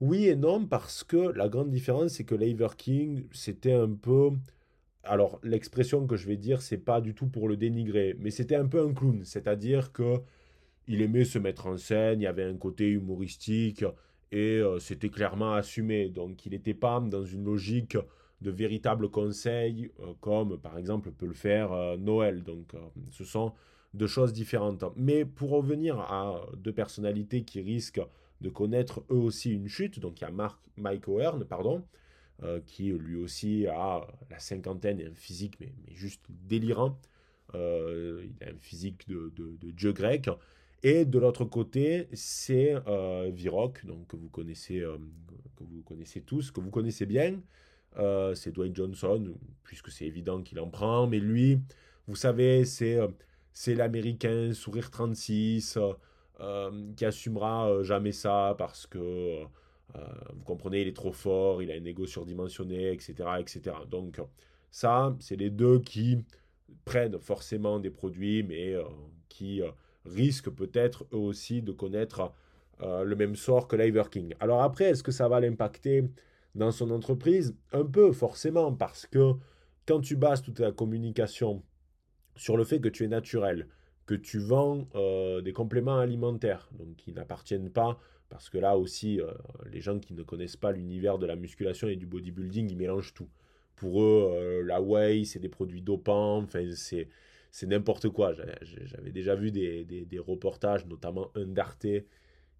Oui 0.00 0.28
et 0.28 0.36
non, 0.36 0.66
parce 0.66 1.04
que 1.04 1.32
la 1.32 1.48
grande 1.48 1.70
différence, 1.70 2.12
c'est 2.12 2.24
que 2.24 2.34
Lever 2.34 2.68
King, 2.76 3.26
c'était 3.32 3.74
un 3.74 3.90
peu. 3.90 4.30
Alors, 5.02 5.40
l'expression 5.42 6.06
que 6.06 6.16
je 6.16 6.26
vais 6.26 6.36
dire, 6.36 6.62
c'est 6.62 6.78
pas 6.78 7.00
du 7.00 7.14
tout 7.14 7.26
pour 7.26 7.48
le 7.48 7.56
dénigrer, 7.56 8.16
mais 8.18 8.30
c'était 8.30 8.56
un 8.56 8.66
peu 8.66 8.80
un 8.86 8.94
clown, 8.94 9.24
c'est-à-dire 9.24 9.92
que 9.92 10.20
il 10.86 11.02
aimait 11.02 11.24
se 11.24 11.38
mettre 11.38 11.66
en 11.66 11.76
scène, 11.76 12.20
il 12.20 12.24
y 12.24 12.26
avait 12.26 12.44
un 12.44 12.56
côté 12.56 12.88
humoristique 12.88 13.84
et 14.34 14.58
euh, 14.58 14.80
c'était 14.80 15.10
clairement 15.10 15.54
assumé. 15.54 16.08
Donc, 16.08 16.44
il 16.44 16.50
n'était 16.50 16.74
pas 16.74 17.00
dans 17.00 17.24
une 17.24 17.44
logique 17.44 17.96
de 18.40 18.50
véritable 18.50 19.08
conseil, 19.08 19.92
euh, 20.00 20.12
comme 20.20 20.58
par 20.58 20.76
exemple 20.76 21.12
peut 21.12 21.26
le 21.26 21.34
faire 21.34 21.72
euh, 21.72 21.96
Noël. 21.96 22.42
Donc, 22.42 22.72
ce 23.12 23.24
sont 23.24 23.52
de 23.94 24.06
choses 24.08 24.32
différentes. 24.32 24.84
Mais 24.96 25.24
pour 25.24 25.50
revenir 25.50 26.00
à 26.00 26.44
deux 26.56 26.72
personnalités 26.72 27.44
qui 27.44 27.60
risquent 27.60 28.02
de 28.40 28.48
connaître 28.50 29.04
eux 29.10 29.18
aussi 29.18 29.52
une 29.52 29.68
chute, 29.68 30.00
donc 30.00 30.20
il 30.20 30.24
y 30.24 30.26
a 30.26 30.32
Mark, 30.32 30.60
Mike 30.76 31.06
O'Hearn, 31.06 31.44
pardon, 31.44 31.84
qui 32.66 32.90
lui 32.90 33.14
aussi 33.14 33.68
a 33.68 34.06
la 34.28 34.38
cinquantaine 34.40 35.00
et 35.00 35.06
un 35.06 35.14
physique 35.14 35.56
mais, 35.60 35.72
juste 35.94 36.24
délirant. 36.28 36.98
Il 37.54 38.34
a 38.40 38.50
un 38.50 38.58
physique 38.58 39.08
de, 39.08 39.30
dieu 39.70 39.92
grec. 39.92 40.28
Et 40.84 41.04
de 41.04 41.18
l'autre 41.18 41.44
côté, 41.44 42.08
c'est 42.12 42.76
euh, 42.86 43.30
Virok, 43.34 43.84
donc 43.84 44.06
que 44.06 44.16
vous 44.16 44.28
connaissez, 44.28 44.80
que 45.56 45.64
vous 45.64 45.82
connaissez 45.82 46.20
tous, 46.20 46.52
que 46.52 46.60
vous 46.60 46.70
connaissez 46.70 47.06
bien. 47.06 47.40
c'est 48.34 48.52
Dwayne 48.52 48.76
Johnson, 48.76 49.34
puisque 49.64 49.90
c'est 49.90 50.06
évident 50.06 50.42
qu'il 50.42 50.60
en 50.60 50.68
prend. 50.68 51.08
Mais 51.08 51.18
lui, 51.18 51.58
vous 52.06 52.16
savez, 52.16 52.64
c'est 52.64 52.98
c'est 53.54 53.74
l'américain 53.76 54.52
sourire 54.52 54.90
36 54.90 55.76
euh, 55.76 55.92
euh, 56.40 56.92
qui 56.96 57.04
assumera 57.04 57.70
euh, 57.70 57.82
jamais 57.84 58.12
ça 58.12 58.54
parce 58.58 58.86
que 58.86 59.42
vous 60.34 60.42
comprenez, 60.42 60.80
il 60.82 60.88
est 60.88 60.96
trop 60.96 61.12
fort, 61.12 61.62
il 61.62 61.70
a 61.70 61.74
un 61.74 61.84
ego 61.84 62.04
surdimensionné, 62.04 62.90
etc. 62.90 63.14
etc. 63.38 63.76
Donc 63.88 64.20
ça, 64.72 65.16
c'est 65.20 65.36
les 65.36 65.50
deux 65.50 65.78
qui 65.78 66.18
prennent 66.84 67.16
forcément 67.20 67.78
des 67.78 67.90
produits, 67.90 68.42
mais 68.42 68.74
qui 69.28 69.62
risquent 70.04 70.50
peut-être 70.50 71.06
eux 71.12 71.18
aussi 71.18 71.62
de 71.62 71.72
connaître 71.72 72.32
le 72.80 73.14
même 73.14 73.36
sort 73.36 73.68
que 73.68 73.76
Liver 73.76 74.02
King. 74.10 74.34
Alors 74.40 74.62
après, 74.62 74.86
est-ce 74.86 75.02
que 75.02 75.12
ça 75.12 75.28
va 75.28 75.40
l'impacter 75.40 76.04
dans 76.54 76.70
son 76.70 76.90
entreprise? 76.90 77.56
Un 77.72 77.84
peu, 77.84 78.12
forcément, 78.12 78.72
parce 78.74 79.06
que 79.06 79.34
quand 79.86 80.00
tu 80.00 80.16
bases 80.16 80.42
toute 80.42 80.56
ta 80.56 80.72
communication 80.72 81.62
sur 82.36 82.56
le 82.56 82.64
fait 82.64 82.80
que 82.80 82.88
tu 82.88 83.04
es 83.04 83.08
naturel, 83.08 83.68
que 84.06 84.14
tu 84.14 84.38
vends 84.38 84.86
euh, 84.94 85.40
des 85.40 85.52
compléments 85.52 85.98
alimentaires, 85.98 86.68
donc 86.72 86.96
qui 86.96 87.12
n'appartiennent 87.12 87.70
pas, 87.70 87.98
parce 88.28 88.50
que 88.50 88.58
là 88.58 88.76
aussi, 88.76 89.20
euh, 89.20 89.30
les 89.70 89.80
gens 89.80 89.98
qui 89.98 90.14
ne 90.14 90.22
connaissent 90.22 90.56
pas 90.56 90.72
l'univers 90.72 91.18
de 91.18 91.26
la 91.26 91.36
musculation 91.36 91.88
et 91.88 91.96
du 91.96 92.06
bodybuilding, 92.06 92.70
ils 92.70 92.76
mélangent 92.76 93.14
tout. 93.14 93.28
Pour 93.76 94.02
eux, 94.02 94.30
euh, 94.32 94.62
la 94.64 94.80
whey, 94.80 95.24
c'est 95.24 95.38
des 95.38 95.48
produits 95.48 95.82
dopants, 95.82 96.38
enfin, 96.38 96.64
c'est, 96.74 97.08
c'est 97.54 97.68
n'importe 97.68 98.08
quoi. 98.08 98.34
J'avais 98.62 99.12
déjà 99.12 99.36
vu 99.36 99.52
des, 99.52 99.84
des, 99.84 100.18
reportages, 100.18 100.86
notamment 100.86 101.30
un 101.36 101.46
d'Arte, 101.46 101.86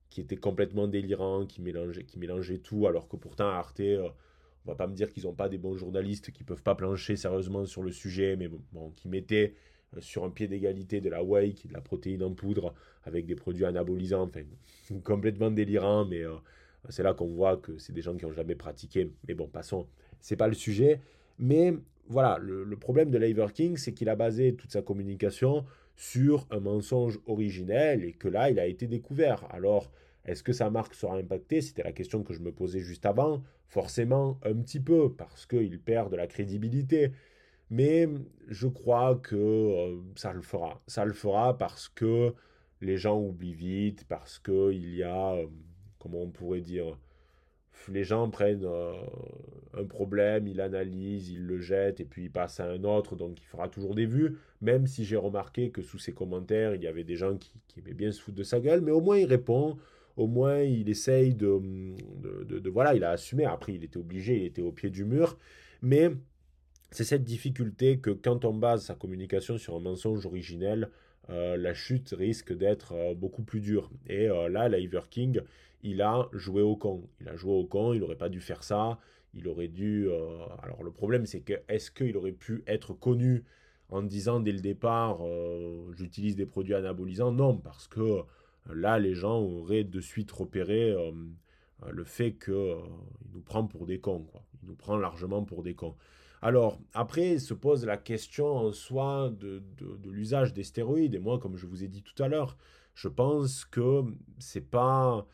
qui 0.08 0.20
était 0.20 0.36
complètement 0.36 0.86
délirant, 0.86 1.46
qui 1.46 1.62
mélangeait, 1.62 2.04
qui 2.04 2.16
mélangeait 2.16 2.58
tout, 2.58 2.86
alors 2.86 3.08
que 3.08 3.16
pourtant, 3.16 3.48
Arte 3.48 3.80
on 3.80 4.70
va 4.70 4.76
pas 4.76 4.86
me 4.86 4.94
dire 4.94 5.12
qu'ils 5.12 5.24
n'ont 5.24 5.34
pas 5.34 5.48
des 5.48 5.58
bons 5.58 5.76
journalistes 5.76 6.30
qui 6.30 6.44
peuvent 6.44 6.62
pas 6.62 6.76
plancher 6.76 7.16
sérieusement 7.16 7.66
sur 7.66 7.82
le 7.82 7.90
sujet, 7.90 8.36
mais 8.36 8.48
qui 8.94 9.08
mettaient 9.08 9.56
euh, 9.96 10.00
sur 10.00 10.22
un 10.22 10.30
pied 10.30 10.46
d'égalité 10.46 11.00
de 11.00 11.10
la 11.10 11.24
whey, 11.24 11.54
de 11.64 11.72
la 11.72 11.80
protéine 11.80 12.22
en 12.22 12.32
poudre, 12.32 12.72
avec 13.02 13.26
des 13.26 13.34
produits 13.34 13.64
anabolisants, 13.64 14.22
enfin, 14.22 14.42
complètement 15.02 15.50
délirant, 15.50 16.04
mais 16.04 16.22
euh, 16.22 16.36
c'est 16.88 17.02
là 17.02 17.14
qu'on 17.14 17.26
voit 17.26 17.56
que 17.56 17.78
c'est 17.78 17.92
des 17.92 18.00
gens 18.00 18.16
qui 18.16 18.26
n'ont 18.26 18.32
jamais 18.32 18.54
pratiqué. 18.54 19.10
Mais 19.26 19.34
bon, 19.34 19.48
passons, 19.48 19.88
c'est 20.20 20.36
pas 20.36 20.46
le 20.46 20.54
sujet. 20.54 21.00
Mais 21.40 21.74
voilà, 22.08 22.38
le, 22.40 22.76
problème 22.76 23.10
de 23.10 23.18
Lever 23.18 23.46
King, 23.52 23.76
c'est 23.76 23.92
qu'il 23.92 24.08
a 24.08 24.16
basé 24.16 24.54
toute 24.54 24.72
sa 24.72 24.82
communication 24.82 25.64
sur 25.96 26.46
un 26.50 26.60
mensonge 26.60 27.20
originel 27.26 28.04
et 28.04 28.12
que 28.12 28.28
là, 28.28 28.50
il 28.50 28.58
a 28.58 28.66
été 28.66 28.86
découvert. 28.86 29.46
Alors, 29.50 29.90
est-ce 30.24 30.42
que 30.42 30.52
sa 30.52 30.70
marque 30.70 30.94
sera 30.94 31.16
impactée? 31.16 31.60
C'était 31.60 31.82
la 31.82 31.92
question 31.92 32.22
que 32.22 32.34
je 32.34 32.40
me 32.40 32.52
posais 32.52 32.80
juste 32.80 33.06
avant. 33.06 33.42
Forcément, 33.68 34.38
un 34.44 34.54
petit 34.54 34.80
peu, 34.80 35.12
parce 35.12 35.46
qu'il 35.46 35.80
perd 35.80 36.10
de 36.10 36.16
la 36.16 36.26
crédibilité. 36.26 37.12
Mais 37.70 38.08
je 38.48 38.68
crois 38.68 39.16
que 39.16 39.36
euh, 39.36 39.96
ça 40.16 40.32
le 40.32 40.42
fera. 40.42 40.82
Ça 40.86 41.04
le 41.04 41.12
fera 41.12 41.56
parce 41.56 41.88
que 41.88 42.34
les 42.80 42.98
gens 42.98 43.18
oublient 43.18 43.54
vite, 43.54 44.04
parce 44.08 44.38
qu'il 44.38 44.94
y 44.94 45.02
a, 45.02 45.34
euh, 45.34 45.46
comment 45.98 46.22
on 46.22 46.30
pourrait 46.30 46.60
dire, 46.60 46.98
les 47.88 48.04
gens 48.04 48.30
prennent 48.30 48.64
euh, 48.64 48.92
un 49.76 49.84
problème, 49.84 50.46
ils 50.46 50.56
l'analysent, 50.56 51.30
ils 51.30 51.44
le 51.44 51.60
jettent 51.60 52.00
et 52.00 52.04
puis 52.04 52.24
ils 52.24 52.30
passent 52.30 52.60
à 52.60 52.66
un 52.66 52.84
autre, 52.84 53.16
donc 53.16 53.40
il 53.40 53.44
fera 53.44 53.68
toujours 53.68 53.94
des 53.94 54.06
vues, 54.06 54.38
même 54.60 54.86
si 54.86 55.04
j'ai 55.04 55.16
remarqué 55.16 55.70
que 55.70 55.82
sous 55.82 55.98
ses 55.98 56.12
commentaires, 56.12 56.74
il 56.74 56.82
y 56.82 56.86
avait 56.86 57.04
des 57.04 57.16
gens 57.16 57.36
qui, 57.36 57.52
aimaient 57.76 57.94
bien 57.94 58.12
se 58.12 58.20
foutre 58.20 58.38
de 58.38 58.42
sa 58.42 58.60
gueule, 58.60 58.80
mais 58.80 58.92
au 58.92 59.00
moins 59.00 59.18
il 59.18 59.26
répond, 59.26 59.76
au 60.16 60.26
moins 60.26 60.60
il 60.60 60.88
essaye 60.88 61.34
de, 61.34 61.60
de, 62.44 62.70
Voilà, 62.70 62.94
il 62.94 63.02
a 63.02 63.10
assumé. 63.10 63.44
Après, 63.44 63.74
il 63.74 63.82
était 63.82 63.96
obligé, 63.96 64.36
il 64.36 64.44
était 64.44 64.62
au 64.62 64.70
pied 64.70 64.88
du 64.90 65.04
mur. 65.04 65.36
Mais 65.82 66.10
c'est 66.92 67.02
cette 67.02 67.24
difficulté 67.24 67.98
que 67.98 68.10
quand 68.10 68.44
on 68.44 68.54
base 68.54 68.84
sa 68.84 68.94
communication 68.94 69.58
sur 69.58 69.74
un 69.74 69.80
mensonge 69.80 70.24
originel, 70.24 70.90
euh, 71.30 71.56
la 71.56 71.74
chute 71.74 72.14
risque 72.16 72.56
d'être 72.56 72.92
euh, 72.92 73.14
beaucoup 73.14 73.42
plus 73.42 73.60
dure. 73.60 73.90
Et 74.06 74.28
là, 74.28 74.68
Liver 74.68 75.00
King, 75.10 75.40
il 75.84 76.02
a 76.02 76.28
joué 76.32 76.62
au 76.62 76.76
con. 76.76 77.08
Il 77.20 77.28
a 77.28 77.36
joué 77.36 77.52
au 77.52 77.64
con, 77.64 77.92
il 77.92 78.00
n'aurait 78.00 78.16
pas 78.16 78.28
dû 78.28 78.40
faire 78.40 78.64
ça. 78.64 78.98
Il 79.34 79.46
aurait 79.46 79.68
dû. 79.68 80.08
Alors, 80.62 80.82
le 80.82 80.90
problème, 80.90 81.26
c'est 81.26 81.40
que 81.40 81.54
est-ce 81.68 81.90
qu'il 81.90 82.16
aurait 82.16 82.32
pu 82.32 82.64
être 82.66 82.92
connu 82.92 83.44
en 83.90 84.02
disant 84.02 84.40
dès 84.40 84.52
le 84.52 84.60
départ 84.60 85.20
j'utilise 85.92 86.36
des 86.36 86.46
produits 86.46 86.74
anabolisants? 86.74 87.32
Non, 87.32 87.56
parce 87.56 87.88
que 87.88 88.24
là, 88.72 88.98
les 88.98 89.14
gens 89.14 89.38
auraient 89.40 89.84
de 89.84 90.00
suite 90.00 90.30
repéré 90.30 90.90
euh, 90.90 91.12
le 91.90 92.04
fait 92.04 92.32
qu'il 92.32 92.54
euh, 92.54 92.76
nous 93.32 93.40
prend 93.40 93.66
pour 93.66 93.86
des 93.86 93.98
cons. 94.00 94.24
Quoi. 94.24 94.42
Il 94.62 94.68
nous 94.68 94.74
prend 94.74 94.96
largement 94.96 95.44
pour 95.44 95.62
des 95.62 95.74
cons. 95.74 95.96
Alors, 96.42 96.78
après, 96.92 97.38
se 97.38 97.54
pose 97.54 97.86
la 97.86 97.96
question 97.96 98.54
en 98.56 98.72
soi 98.72 99.30
de, 99.30 99.62
l'usage 100.04 100.52
des 100.52 100.64
stéroïdes. 100.64 101.14
Et 101.14 101.18
moi, 101.18 101.38
comme 101.38 101.56
je 101.56 101.66
vous 101.66 101.84
ai 101.84 101.88
dit 101.88 102.02
tout 102.02 102.22
à 102.22 102.28
l'heure, 102.28 102.56
je 102.94 103.08
pense 103.08 103.64
que 103.64 104.02
c'est 104.38 104.68
pas. 104.70 105.26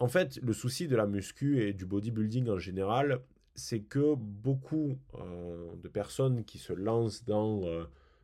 En 0.00 0.08
fait, 0.08 0.40
le 0.42 0.52
souci 0.52 0.88
de 0.88 0.96
la 0.96 1.06
muscu 1.06 1.62
et 1.62 1.72
du 1.72 1.86
bodybuilding 1.86 2.48
en 2.48 2.58
général, 2.58 3.20
c'est 3.54 3.80
que 3.80 4.14
beaucoup 4.16 4.98
euh, 5.14 5.76
de 5.76 5.88
personnes 5.88 6.44
qui 6.44 6.58
se 6.58 6.72
lancent 6.72 7.24
dans 7.24 7.62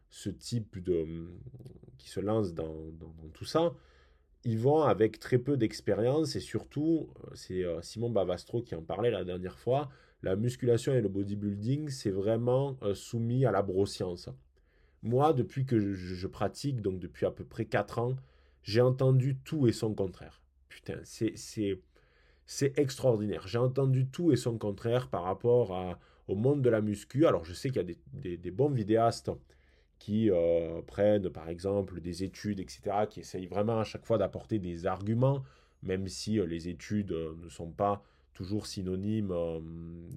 ce 0.08 0.30
type 0.30 0.82
de. 0.82 1.28
qui 1.98 2.08
se 2.08 2.20
lance 2.20 2.54
dans, 2.54 2.74
tout 3.34 3.44
ça, 3.44 3.74
ils 4.44 4.58
vont 4.58 4.82
avec 4.82 5.18
très 5.18 5.38
peu 5.38 5.56
d'expérience 5.56 6.34
et 6.34 6.40
surtout, 6.40 7.10
c'est 7.34 7.64
Simon 7.82 8.10
Bavastro 8.10 8.62
qui 8.62 8.74
en 8.74 8.82
parlait 8.82 9.10
la 9.10 9.24
dernière 9.24 9.58
fois, 9.58 9.90
la 10.22 10.34
musculation 10.34 10.94
et 10.94 11.02
le 11.02 11.08
bodybuilding, 11.08 11.90
c'est 11.90 12.10
vraiment 12.10 12.78
soumis 12.94 13.44
à 13.44 13.50
la 13.50 13.62
broscience. 13.62 14.30
Moi, 15.06 15.32
depuis 15.32 15.66
que 15.66 15.78
je, 15.78 16.26
pratique, 16.26 16.80
donc 16.80 16.98
depuis 16.98 17.26
à 17.26 17.30
peu 17.30 17.44
près 17.44 17.64
4 17.64 17.98
ans, 18.00 18.16
j'ai 18.64 18.80
entendu 18.80 19.36
tout 19.44 19.68
et 19.68 19.72
son 19.72 19.94
contraire. 19.94 20.42
Putain, 20.76 21.00
c'est 21.04 22.78
extraordinaire. 22.78 23.48
J'ai 23.48 23.56
entendu 23.56 24.08
tout 24.08 24.30
et 24.30 24.36
son 24.36 24.58
contraire 24.58 25.08
par 25.08 25.22
rapport 25.22 25.96
au 26.28 26.34
monde 26.34 26.60
de 26.60 26.68
la 26.68 26.82
muscu. 26.82 27.26
Alors, 27.26 27.46
je 27.46 27.54
sais 27.54 27.70
qu'il 27.70 27.80
y 27.80 28.28
a 28.28 28.36
des, 28.36 28.50
bons 28.50 28.68
vidéastes 28.68 29.30
qui 29.98 30.30
euh, 30.30 30.82
prennent, 30.82 31.30
par 31.30 31.48
exemple, 31.48 32.02
des 32.02 32.24
études, 32.24 32.60
etc., 32.60 33.06
qui 33.08 33.20
essayent 33.20 33.46
vraiment 33.46 33.80
à 33.80 33.84
chaque 33.84 34.04
fois 34.04 34.18
d'apporter 34.18 34.58
des 34.58 34.84
arguments, 34.84 35.42
même 35.82 36.08
si 36.08 36.38
euh, 36.38 36.44
les 36.44 36.68
études 36.68 37.12
euh, 37.12 37.34
ne 37.42 37.48
sont 37.48 37.70
pas 37.70 38.04
toujours 38.34 38.66
synonymes 38.66 39.32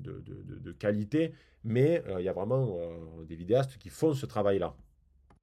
de, 0.04 0.72
qualité. 0.74 1.32
Mais 1.64 2.04
il 2.18 2.24
y 2.24 2.28
a 2.28 2.34
vraiment 2.34 2.78
des 3.26 3.36
vidéastes 3.36 3.78
qui 3.78 3.88
font 3.88 4.14
ce 4.14 4.26
travail-là. 4.26 4.76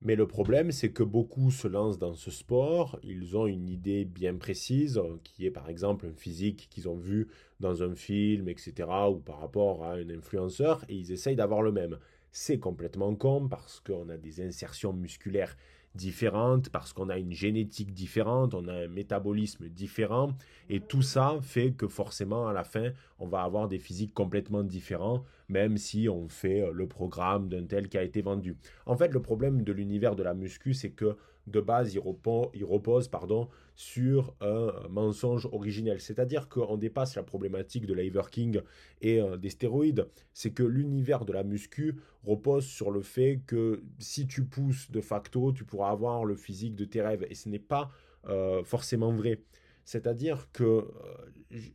Mais 0.07 0.15
le 0.15 0.29
problème, 0.29 0.71
c'est 0.71 0.93
que 0.93 1.03
beaucoup 1.03 1.51
se 1.51 1.67
lancent 1.67 1.99
dans 1.99 2.15
ce 2.15 2.31
sport, 2.31 2.97
ils 3.03 3.37
ont 3.37 3.49
une 3.49 3.69
idée 3.69 4.05
bien 4.05 4.37
précise, 4.37 5.03
qui 5.25 5.47
est 5.47 5.51
par 5.51 5.69
exemple 5.69 6.07
un 6.07 6.15
physique 6.15 6.69
qu'ils 6.71 6.89
ont 6.89 6.97
vu 6.97 7.27
dans 7.59 7.83
un 7.83 7.97
film, 7.97 8.49
etc., 8.49 8.89
ou 9.11 9.17
par 9.17 9.41
rapport 9.41 9.83
à 9.83 9.95
un 9.95 10.09
influenceur, 10.09 10.85
et 10.89 10.95
ils 10.95 11.11
essayent 11.11 11.35
d'avoir 11.35 11.61
le 11.61 11.73
même. 11.73 11.99
C'est 12.31 12.61
complètement 12.61 13.17
con 13.17 13.49
parce 13.49 13.81
qu'on 13.81 14.09
a 14.09 14.17
des 14.17 14.41
insertions 14.41 14.93
musculaires 14.93 15.57
différentes, 15.97 16.69
parce 16.69 16.93
qu'on 16.93 17.09
a 17.09 17.19
une 17.19 17.33
génétique 17.33 17.93
différente, 17.93 18.55
on 18.55 18.69
a 18.69 18.73
un 18.73 18.89
métabolisme 18.89 19.69
différent, 19.69 20.31
et 20.69 20.81
tout 20.81 21.03
ça 21.03 21.39
fait 21.43 21.73
que 21.73 21.89
forcément 21.89 22.47
à 22.47 22.53
la 22.53 22.65
fin, 22.65 22.91
on 23.19 23.27
va 23.27 23.43
avoir 23.43 23.67
des 23.67 23.79
physiques 23.79 24.15
complètement 24.15 24.63
différents, 24.63 25.25
même 25.49 25.77
si 25.77 26.09
on 26.09 26.29
fait 26.29 26.65
le 26.73 26.87
programme 26.87 27.49
d'un 27.49 27.65
tel 27.65 27.89
qui 27.89 27.99
a 27.99 28.03
été 28.03 28.23
vendu. 28.23 28.57
En 28.85 28.97
fait, 28.97 29.13
le 29.13 29.23
problème 29.23 29.63
de 29.63 29.73
l'univers 29.73 30.15
de 30.15 30.23
la 30.23 30.35
muscu, 30.35 30.75
c'est 30.75 30.91
que 30.91 31.17
de 31.47 31.61
base, 31.61 31.95
il 31.95 32.01
repose, 32.01 33.09
pardon, 33.09 33.49
sur 33.75 34.35
un 34.41 34.73
mensonge 34.89 35.47
originel. 35.53 36.01
C'est-à-dire 36.01 36.49
qu'on 36.49 36.77
dépasse 36.77 37.15
la 37.15 37.23
problématique 37.23 37.87
de 37.87 37.95
l'Iverking 37.95 38.61
et 39.01 39.21
euh, 39.21 39.37
des 39.37 39.51
stéroïdes. 39.51 40.09
C'est 40.33 40.51
que 40.51 40.63
l'univers 40.63 41.25
de 41.25 41.33
la 41.33 41.45
muscu 41.45 41.97
repose 42.25 42.67
sur 42.67 42.91
le 42.91 43.03
fait 43.03 43.43
que 43.47 43.83
si 43.99 44.27
tu 44.27 44.45
pousses 44.45 44.91
de 44.91 45.01
facto, 45.01 45.53
tu 45.53 45.65
pourras 45.65 45.91
avoir 45.91 46.25
le 46.25 46.35
physique 46.35 46.75
de 46.75 46.85
tes 46.85 47.03
rêves. 47.03 47.27
Et 47.29 47.35
ce 47.35 47.49
n'est 47.49 47.59
pas 47.59 47.91
euh, 48.29 48.65
forcément 48.65 49.13
vrai. 49.13 49.43
C'est-à-dire 49.85 50.51
que 50.53 50.65
euh, 50.65 50.89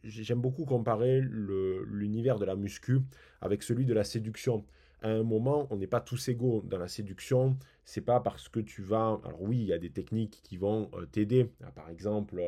j'aime 0.03 0.41
beaucoup 0.41 0.65
comparer 0.65 1.21
l'univers 1.21 2.39
de 2.39 2.45
la 2.45 2.55
muscu 2.55 2.99
avec 3.39 3.63
celui 3.63 3.86
de 3.86 3.93
la 3.93 4.03
séduction 4.03 4.65
à 5.02 5.10
un 5.10 5.24
moment, 5.24 5.68
on 5.72 5.78
n'est 5.78 5.88
pas 5.88 6.02
tous 6.02 6.30
égaux 6.30 6.62
dans 6.66 6.78
la 6.78 6.88
séduction. 6.88 7.58
C'est 7.86 8.02
pas 8.02 8.20
parce 8.20 8.50
que 8.50 8.60
tu 8.60 8.84
vas. 8.84 9.20
Alors, 9.24 9.42
oui, 9.42 9.58
il 9.58 9.66
y 9.66 9.74
a 9.74 9.80
des 9.80 9.90
techniques 9.90 10.42
qui 10.44 10.58
vont 10.58 10.90
euh, 10.94 11.06
t'aider. 11.06 11.50
Par 11.76 11.90
exemple, 11.90 12.42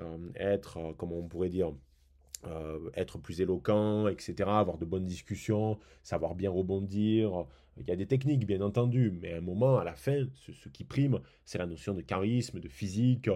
euh, 0.00 0.18
être, 0.36 0.76
euh, 0.78 0.92
comment 0.96 1.16
on 1.16 1.28
pourrait 1.28 1.48
dire, 1.48 1.72
être 2.94 3.18
plus 3.18 3.40
éloquent, 3.40 4.06
etc., 4.06 4.34
avoir 4.46 4.78
de 4.78 4.84
bonnes 4.84 5.04
discussions, 5.04 5.80
savoir 6.04 6.36
bien 6.36 6.50
rebondir. 6.50 7.44
Il 7.78 7.86
y 7.88 7.90
a 7.90 7.96
des 7.96 8.06
techniques, 8.06 8.46
bien 8.46 8.60
entendu, 8.62 9.10
mais 9.20 9.34
à 9.34 9.36
un 9.38 9.40
moment, 9.40 9.78
à 9.78 9.84
la 9.84 9.94
fin, 9.94 10.26
ce 10.34 10.68
qui 10.70 10.84
prime, 10.84 11.20
c'est 11.44 11.58
la 11.58 11.66
notion 11.66 11.92
de 11.94 12.00
charisme, 12.00 12.58
de 12.58 12.68
physique, 12.68 13.28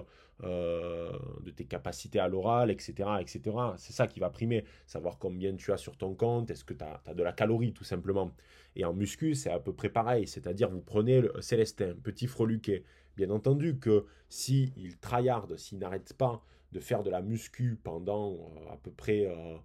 euh, 0.43 1.13
de 1.45 1.51
tes 1.51 1.67
capacités 1.67 2.19
à 2.19 2.27
l'oral, 2.27 2.71
etc. 2.71 3.11
etc. 3.21 3.43
C'est 3.77 3.93
ça 3.93 4.07
qui 4.07 4.21
va 4.21 4.31
primer. 4.31 4.65
Savoir 4.87 5.19
combien 5.19 5.55
tu 5.55 5.71
as 5.73 5.77
sur 5.77 5.99
ton 5.99 6.15
compte, 6.15 6.51
est-ce 6.51 6.65
que 6.65 6.73
tu 6.73 6.85
as, 6.85 7.15
de 7.15 7.23
la 7.23 7.33
calorie 7.33 7.75
tout 7.75 7.85
simplement. 7.85 8.35
Et 8.77 8.87
en 8.87 8.95
muscu, 8.95 9.35
c'est 9.35 9.51
à 9.51 9.59
peu 9.59 9.75
près 9.75 9.91
pareil. 9.91 10.27
C'est-à-dire, 10.27 10.71
vous 10.71 10.81
prenez 10.81 11.21
le 11.21 11.33
Célestin, 11.43 11.95
petit 12.03 12.27
freluquet. 12.27 12.85
Bien 13.19 13.29
entendu 13.29 13.79
que 13.79 14.07
s'il 14.31 14.73
il 14.79 14.97
tryhard, 14.97 15.47
s'il 15.57 15.79
n'arrête 15.79 16.15
pas 16.15 16.43
de 16.73 16.81
faire 16.81 17.03
de 17.03 17.11
la 17.11 17.21
muscu 17.21 17.79
pendant 17.83 18.33
euh, 18.33 18.73
à 18.73 18.77
peu 18.79 18.93
près, 18.93 19.27
euh, 19.27 19.57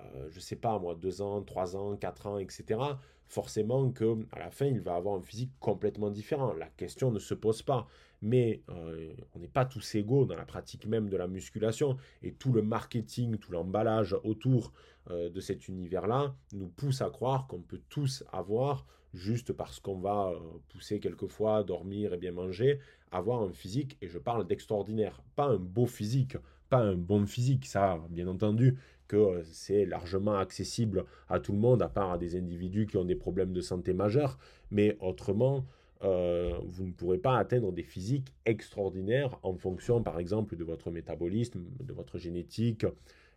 euh, 0.00 0.28
je 0.30 0.40
sais 0.40 0.56
pas 0.56 0.78
moi, 0.78 0.94
2 0.94 1.22
ans, 1.22 1.42
3 1.42 1.76
ans, 1.76 1.96
4 1.96 2.26
ans, 2.26 2.38
etc., 2.38 2.80
forcément 3.26 3.90
que 3.90 4.26
à 4.32 4.38
la 4.38 4.50
fin, 4.50 4.66
il 4.66 4.80
va 4.80 4.94
avoir 4.94 5.16
un 5.16 5.22
physique 5.22 5.52
complètement 5.60 6.10
différent. 6.10 6.54
La 6.54 6.68
question 6.68 7.10
ne 7.10 7.18
se 7.18 7.34
pose 7.34 7.62
pas 7.62 7.86
mais 8.22 8.62
euh, 8.70 9.12
on 9.34 9.38
n'est 9.38 9.48
pas 9.48 9.64
tous 9.64 9.94
égaux 9.94 10.24
dans 10.24 10.36
la 10.36 10.44
pratique 10.44 10.86
même 10.86 11.08
de 11.08 11.16
la 11.16 11.26
musculation 11.26 11.96
et 12.22 12.32
tout 12.32 12.52
le 12.52 12.62
marketing, 12.62 13.36
tout 13.38 13.52
l'emballage 13.52 14.16
autour 14.24 14.72
euh, 15.10 15.30
de 15.30 15.40
cet 15.40 15.68
univers-là 15.68 16.34
nous 16.52 16.68
pousse 16.68 17.00
à 17.00 17.10
croire 17.10 17.46
qu'on 17.46 17.60
peut 17.60 17.80
tous 17.88 18.24
avoir, 18.32 18.86
juste 19.14 19.52
parce 19.52 19.80
qu'on 19.80 19.98
va 19.98 20.32
euh, 20.34 20.38
pousser 20.68 21.00
quelquefois, 21.00 21.62
dormir 21.62 22.12
et 22.14 22.18
bien 22.18 22.32
manger, 22.32 22.80
avoir 23.10 23.42
un 23.42 23.52
physique, 23.52 23.96
et 24.02 24.08
je 24.08 24.18
parle 24.18 24.46
d'extraordinaire, 24.46 25.22
pas 25.36 25.46
un 25.46 25.56
beau 25.56 25.86
physique, 25.86 26.36
pas 26.68 26.78
un 26.78 26.94
bon 26.94 27.26
physique, 27.26 27.66
ça 27.66 27.98
bien 28.10 28.26
entendu 28.28 28.76
que 29.08 29.42
c'est 29.50 29.86
largement 29.86 30.36
accessible 30.36 31.04
à 31.28 31.40
tout 31.40 31.52
le 31.52 31.58
monde, 31.58 31.82
à 31.82 31.88
part 31.88 32.12
à 32.12 32.18
des 32.18 32.36
individus 32.36 32.86
qui 32.86 32.98
ont 32.98 33.04
des 33.04 33.16
problèmes 33.16 33.52
de 33.52 33.60
santé 33.62 33.94
majeurs, 33.94 34.38
mais 34.70 34.96
autrement, 35.00 35.64
euh, 36.04 36.56
vous 36.64 36.84
ne 36.84 36.92
pourrez 36.92 37.18
pas 37.18 37.38
atteindre 37.38 37.72
des 37.72 37.82
physiques 37.82 38.32
extraordinaires 38.44 39.38
en 39.42 39.54
fonction, 39.54 40.02
par 40.02 40.20
exemple, 40.20 40.56
de 40.56 40.62
votre 40.62 40.90
métabolisme, 40.90 41.64
de 41.80 41.92
votre 41.92 42.18
génétique, 42.18 42.86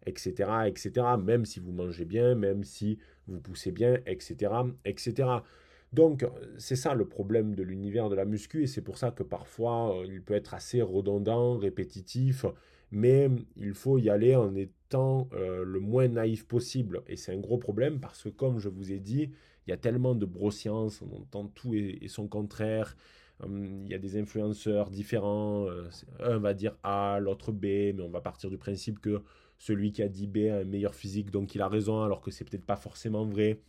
etc., 0.06 0.52
etc., 0.68 0.92
même 1.22 1.46
si 1.46 1.60
vous 1.60 1.72
mangez 1.72 2.06
bien, 2.06 2.36
même 2.36 2.64
si 2.64 3.00
vous 3.28 3.40
poussez 3.40 3.72
bien, 3.72 3.98
etc., 4.06 4.52
etc. 4.86 5.30
Donc, 5.94 6.26
c'est 6.58 6.76
ça 6.76 6.94
le 6.94 7.06
problème 7.06 7.56
de 7.56 7.64
l'univers 7.64 8.10
de 8.10 8.16
la 8.16 8.26
muscu, 8.26 8.64
et 8.64 8.68
c'est 8.68 8.82
pour 8.82 8.98
ça 8.98 9.12
que 9.12 9.24
parfois, 9.24 9.98
euh, 9.98 10.06
il 10.06 10.22
peut 10.22 10.36
être 10.36 10.54
assez 10.54 10.82
redondant, 10.82 11.58
répétitif, 11.58 12.46
mais 12.92 13.30
il 13.58 13.74
faut 13.74 13.98
y 13.98 14.10
aller 14.10 14.36
en 14.36 14.56
étant 14.56 15.30
euh, 15.34 15.64
le 15.64 15.80
moins 15.80 16.08
naïf 16.08 16.46
possible. 16.46 17.04
Et 17.08 17.16
c'est 17.16 17.34
un 17.34 17.40
gros 17.40 17.58
problème 17.58 18.00
parce 18.00 18.24
que, 18.24 18.30
comme 18.30 18.60
je 18.60 18.70
vous 18.70 18.92
ai 18.92 19.00
dit, 19.00 19.32
il 19.68 19.70
y 19.70 19.74
a 19.74 19.78
tellement 19.78 20.16
de 20.16 20.26
broscience, 20.26 21.02
on 21.02 21.16
entend 21.18 21.48
tout 21.48 21.74
et, 21.74 22.08
son 22.08 22.28
contraire. 22.28 22.96
Hum, 23.42 23.84
il 23.86 23.92
y 23.92 23.96
a 23.96 24.00
des 24.00 24.18
influenceurs 24.18 24.90
différents. 24.90 25.68
Euh, 25.68 25.90
un 26.20 26.38
va 26.40 26.54
dire 26.54 26.76
A, 26.84 27.20
l'autre 27.22 27.52
B, 27.52 27.66
mais 27.96 28.02
on 28.02 28.10
va 28.10 28.22
partir 28.22 28.50
du 28.50 28.58
principe 28.58 29.00
que 29.00 29.22
celui 29.58 29.92
qui 29.92 30.02
a 30.04 30.10
dit 30.10 30.28
B 30.28 30.50
a 30.50 30.58
un 30.58 30.64
meilleur 30.66 30.96
physique, 30.96 31.32
donc 31.32 31.56
il 31.56 31.62
a 31.62 31.68
raison, 31.68 32.02
alors 32.04 32.22
que 32.22 32.32
c'est 32.32 32.44
peut-être 32.46 32.66
pas 32.66 32.76
forcément 32.76 33.26
vrai. 33.26 33.62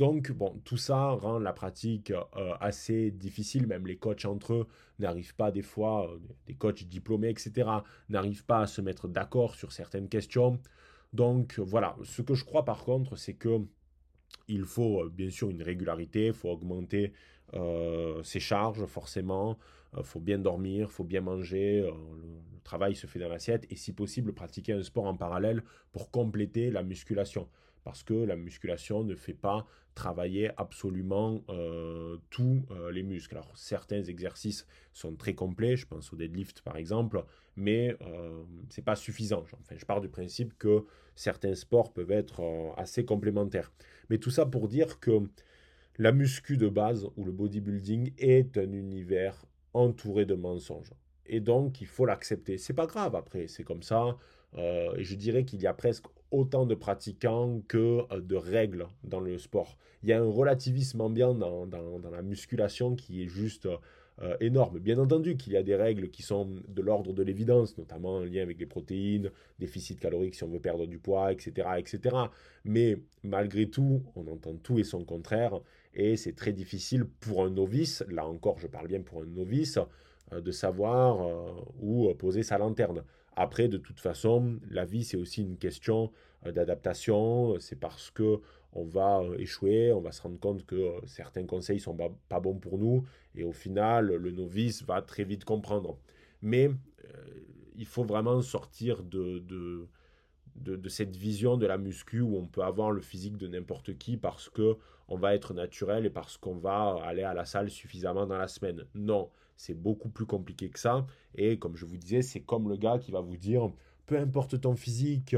Donc, 0.00 0.32
bon, 0.32 0.58
tout 0.64 0.78
ça 0.78 1.10
rend 1.10 1.38
la 1.38 1.52
pratique 1.52 2.10
euh, 2.10 2.54
assez 2.58 3.10
difficile. 3.10 3.66
Même 3.66 3.86
les 3.86 3.98
coachs 3.98 4.24
entre 4.24 4.54
eux 4.54 4.66
n'arrivent 4.98 5.34
pas, 5.34 5.50
des 5.50 5.60
fois, 5.60 6.10
euh, 6.10 6.18
des 6.46 6.54
coachs 6.54 6.84
diplômés, 6.84 7.28
etc., 7.28 7.68
n'arrivent 8.08 8.46
pas 8.46 8.60
à 8.60 8.66
se 8.66 8.80
mettre 8.80 9.08
d'accord 9.08 9.56
sur 9.56 9.72
certaines 9.72 10.08
questions. 10.08 10.58
Donc, 11.12 11.58
voilà. 11.58 11.96
Ce 12.02 12.22
que 12.22 12.32
je 12.32 12.46
crois, 12.46 12.64
par 12.64 12.82
contre, 12.82 13.16
c'est 13.16 13.34
que 13.34 13.60
il 14.48 14.64
faut 14.64 15.02
euh, 15.02 15.10
bien 15.10 15.28
sûr 15.28 15.50
une 15.50 15.62
régularité, 15.62 16.28
il 16.28 16.32
faut 16.32 16.48
augmenter 16.48 17.12
ses 18.22 18.38
charges 18.38 18.86
forcément, 18.86 19.58
il 19.98 20.04
faut 20.04 20.20
bien 20.20 20.38
dormir, 20.38 20.86
il 20.88 20.92
faut 20.92 21.02
bien 21.02 21.20
manger, 21.20 21.80
le, 21.80 22.60
travail 22.62 22.94
se 22.94 23.08
fait 23.08 23.18
dans 23.18 23.28
l'assiette 23.28 23.66
et 23.70 23.74
si 23.74 23.92
possible 23.92 24.32
pratiquer 24.32 24.72
un 24.72 24.84
sport 24.84 25.06
en 25.06 25.16
parallèle 25.16 25.64
pour 25.90 26.12
compléter 26.12 26.70
la 26.70 26.84
musculation 26.84 27.48
parce 27.84 28.02
que 28.02 28.14
la 28.14 28.36
musculation 28.36 29.04
ne 29.04 29.14
fait 29.14 29.34
pas 29.34 29.66
travailler 29.94 30.50
absolument 30.56 31.42
euh, 31.48 32.16
tous 32.30 32.64
euh, 32.70 32.90
les 32.90 33.02
muscles. 33.02 33.36
Alors 33.36 33.56
certains 33.56 34.02
exercices 34.02 34.66
sont 34.92 35.14
très 35.14 35.34
complets, 35.34 35.76
je 35.76 35.86
pense 35.86 36.12
au 36.12 36.16
deadlift 36.16 36.62
par 36.62 36.76
exemple, 36.76 37.24
mais 37.56 37.96
euh, 38.02 38.42
ce 38.68 38.80
n'est 38.80 38.84
pas 38.84 38.96
suffisant. 38.96 39.40
Enfin, 39.42 39.76
je 39.76 39.84
pars 39.84 40.00
du 40.00 40.08
principe 40.08 40.56
que 40.58 40.84
certains 41.14 41.54
sports 41.54 41.92
peuvent 41.92 42.12
être 42.12 42.42
assez 42.76 43.04
complémentaires. 43.04 43.72
Mais 44.08 44.18
tout 44.18 44.30
ça 44.30 44.46
pour 44.46 44.68
dire 44.68 45.00
que 45.00 45.20
la 45.98 46.12
muscu 46.12 46.56
de 46.56 46.68
base 46.68 47.06
ou 47.16 47.24
le 47.24 47.32
bodybuilding 47.32 48.14
est 48.18 48.56
un 48.56 48.72
univers 48.72 49.44
entouré 49.74 50.24
de 50.24 50.34
mensonges. 50.34 50.92
Et 51.26 51.40
donc, 51.40 51.80
il 51.80 51.86
faut 51.86 52.06
l'accepter. 52.06 52.58
C'est 52.58 52.74
pas 52.74 52.86
grave 52.86 53.14
après, 53.14 53.46
c'est 53.46 53.62
comme 53.64 53.82
ça. 53.82 54.16
Et 54.56 55.04
je 55.04 55.14
dirais 55.14 55.44
qu'il 55.44 55.60
y 55.62 55.66
a 55.66 55.74
presque 55.74 56.06
autant 56.30 56.66
de 56.66 56.74
pratiquants 56.74 57.60
que 57.68 58.02
euh, 58.12 58.20
de 58.20 58.36
règles 58.36 58.86
dans 59.04 59.20
le 59.20 59.38
sport. 59.38 59.76
Il 60.02 60.08
y 60.08 60.12
a 60.12 60.20
un 60.20 60.30
relativisme 60.30 61.00
ambiant 61.00 61.34
dans, 61.34 61.66
la 62.10 62.22
musculation 62.22 62.94
qui 62.94 63.22
est 63.22 63.28
juste 63.28 63.66
euh, 64.22 64.36
énorme. 64.40 64.78
Bien 64.78 64.98
entendu 64.98 65.36
qu'il 65.36 65.52
y 65.52 65.56
a 65.56 65.62
des 65.62 65.76
règles 65.76 66.08
qui 66.10 66.22
sont 66.22 66.48
de 66.68 66.82
l'ordre 66.82 67.12
de 67.12 67.22
l'évidence, 67.22 67.76
notamment 67.76 68.16
en 68.16 68.24
lien 68.24 68.42
avec 68.42 68.58
les 68.58 68.66
protéines, 68.66 69.30
déficit 69.58 70.00
calorique 70.00 70.34
si 70.34 70.44
on 70.44 70.48
veut 70.48 70.60
perdre 70.60 70.86
du 70.86 70.98
poids, 70.98 71.32
etc., 71.32 71.68
etc. 71.78 72.16
Mais 72.64 72.98
malgré 73.22 73.68
tout, 73.68 74.02
on 74.16 74.26
entend 74.28 74.54
tout 74.56 74.78
et 74.78 74.84
son 74.84 75.04
contraire. 75.04 75.60
et 75.94 76.16
c'est 76.16 76.34
très 76.34 76.52
difficile 76.52 77.04
pour 77.04 77.44
un 77.44 77.50
novice, 77.50 78.04
là 78.08 78.26
encore 78.26 78.58
je 78.58 78.68
parle 78.68 78.86
bien 78.88 79.02
pour 79.02 79.22
un 79.22 79.26
novice, 79.26 79.78
euh, 80.32 80.40
de 80.40 80.52
savoir 80.52 81.26
euh, 81.26 81.52
où 81.80 82.12
poser 82.14 82.42
sa 82.42 82.56
lanterne. 82.56 83.02
Après, 83.40 83.68
de 83.68 83.78
toute 83.78 84.00
façon, 84.00 84.58
la 84.68 84.84
vie 84.84 85.04
c'est 85.04 85.16
aussi 85.16 85.42
une 85.42 85.56
question 85.56 86.12
d'adaptation, 86.44 87.58
c'est 87.58 87.78
parce 87.78 88.10
que 88.10 88.40
on 88.72 88.84
va 88.84 89.22
échouer, 89.38 89.92
on 89.92 90.00
va 90.00 90.12
se 90.12 90.22
rendre 90.22 90.38
compte 90.38 90.64
que 90.66 90.92
certains 91.06 91.46
conseils 91.46 91.80
sont 91.80 91.96
pas 92.28 92.40
bons 92.40 92.58
pour 92.58 92.78
nous, 92.78 93.04
et 93.34 93.42
au 93.42 93.52
final, 93.52 94.14
le 94.14 94.30
novice 94.30 94.84
va 94.84 95.02
très 95.02 95.24
vite 95.24 95.44
comprendre. 95.44 95.98
Mais 96.42 96.70
il 97.80 97.86
faut 97.86 98.04
vraiment 98.04 98.42
sortir 98.42 99.02
de, 99.02 99.38
de, 99.38 100.88
cette 100.88 101.16
vision 101.16 101.56
de 101.56 101.66
la 101.66 101.78
muscu 101.78 102.20
où 102.20 102.36
on 102.36 102.46
peut 102.46 102.62
avoir 102.62 102.90
le 102.90 103.00
physique 103.00 103.38
de 103.38 103.48
n'importe 103.48 103.96
qui 103.96 104.18
parce 104.18 104.50
que 104.50 104.76
on 105.08 105.16
va 105.16 105.34
être 105.34 105.54
naturel 105.54 106.04
et 106.04 106.10
parce 106.10 106.36
qu'on 106.36 106.56
va 106.56 106.98
aller 107.02 107.22
à 107.22 107.32
la 107.32 107.46
salle 107.46 107.70
suffisamment 107.70 108.26
dans 108.26 108.36
la 108.36 108.48
semaine. 108.48 108.84
Non, 108.94 109.30
c'est 109.60 109.74
beaucoup 109.74 110.08
plus 110.08 110.24
compliqué 110.24 110.70
que 110.70 110.78
ça. 110.78 111.06
Et 111.34 111.58
comme 111.58 111.76
je 111.76 111.84
vous 111.84 111.98
disais, 111.98 112.22
c'est 112.22 112.40
comme 112.40 112.70
le 112.70 112.76
gars 112.76 112.98
qui 112.98 113.10
va 113.10 113.20
vous 113.20 113.36
dire, 113.36 113.70
peu 114.06 114.16
importe 114.16 114.58
ton 114.58 114.74
physique, 114.74 115.36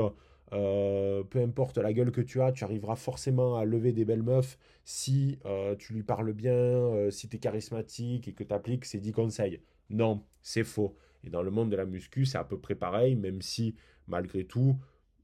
euh, 0.52 1.24
peu 1.24 1.40
importe 1.40 1.78
la 1.78 1.92
gueule 1.92 2.12
que 2.12 2.20
tu 2.20 2.40
as, 2.40 2.52
tu 2.52 2.62
arriveras 2.62 2.94
forcément 2.94 3.56
à 3.56 3.64
lever 3.64 3.92
des 3.92 4.04
belles 4.04 4.22
meufs 4.22 4.58
si 4.84 5.40
euh, 5.44 5.74
tu 5.74 5.92
lui 5.92 6.04
parles 6.04 6.32
bien, 6.32 6.52
euh, 6.52 7.10
si 7.10 7.28
tu 7.28 7.36
es 7.36 7.38
charismatique 7.40 8.28
et 8.28 8.32
que 8.32 8.44
tu 8.44 8.54
appliques 8.54 8.84
ces 8.84 9.00
10 9.00 9.10
conseils. 9.10 9.60
Non, 9.90 10.22
c'est 10.40 10.64
faux. 10.64 10.94
Et 11.24 11.30
dans 11.30 11.42
le 11.42 11.50
monde 11.50 11.70
de 11.70 11.76
la 11.76 11.84
muscu, 11.84 12.24
c'est 12.24 12.38
à 12.38 12.44
peu 12.44 12.60
près 12.60 12.76
pareil, 12.76 13.16
même 13.16 13.42
si 13.42 13.74
malgré 14.06 14.44
tout, 14.44 14.78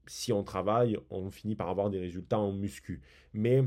si 0.07 0.33
on 0.33 0.43
travaille, 0.43 0.97
on 1.09 1.31
finit 1.31 1.55
par 1.55 1.69
avoir 1.69 1.89
des 1.89 1.99
résultats 1.99 2.39
en 2.39 2.51
muscu. 2.51 3.01
Mais 3.31 3.63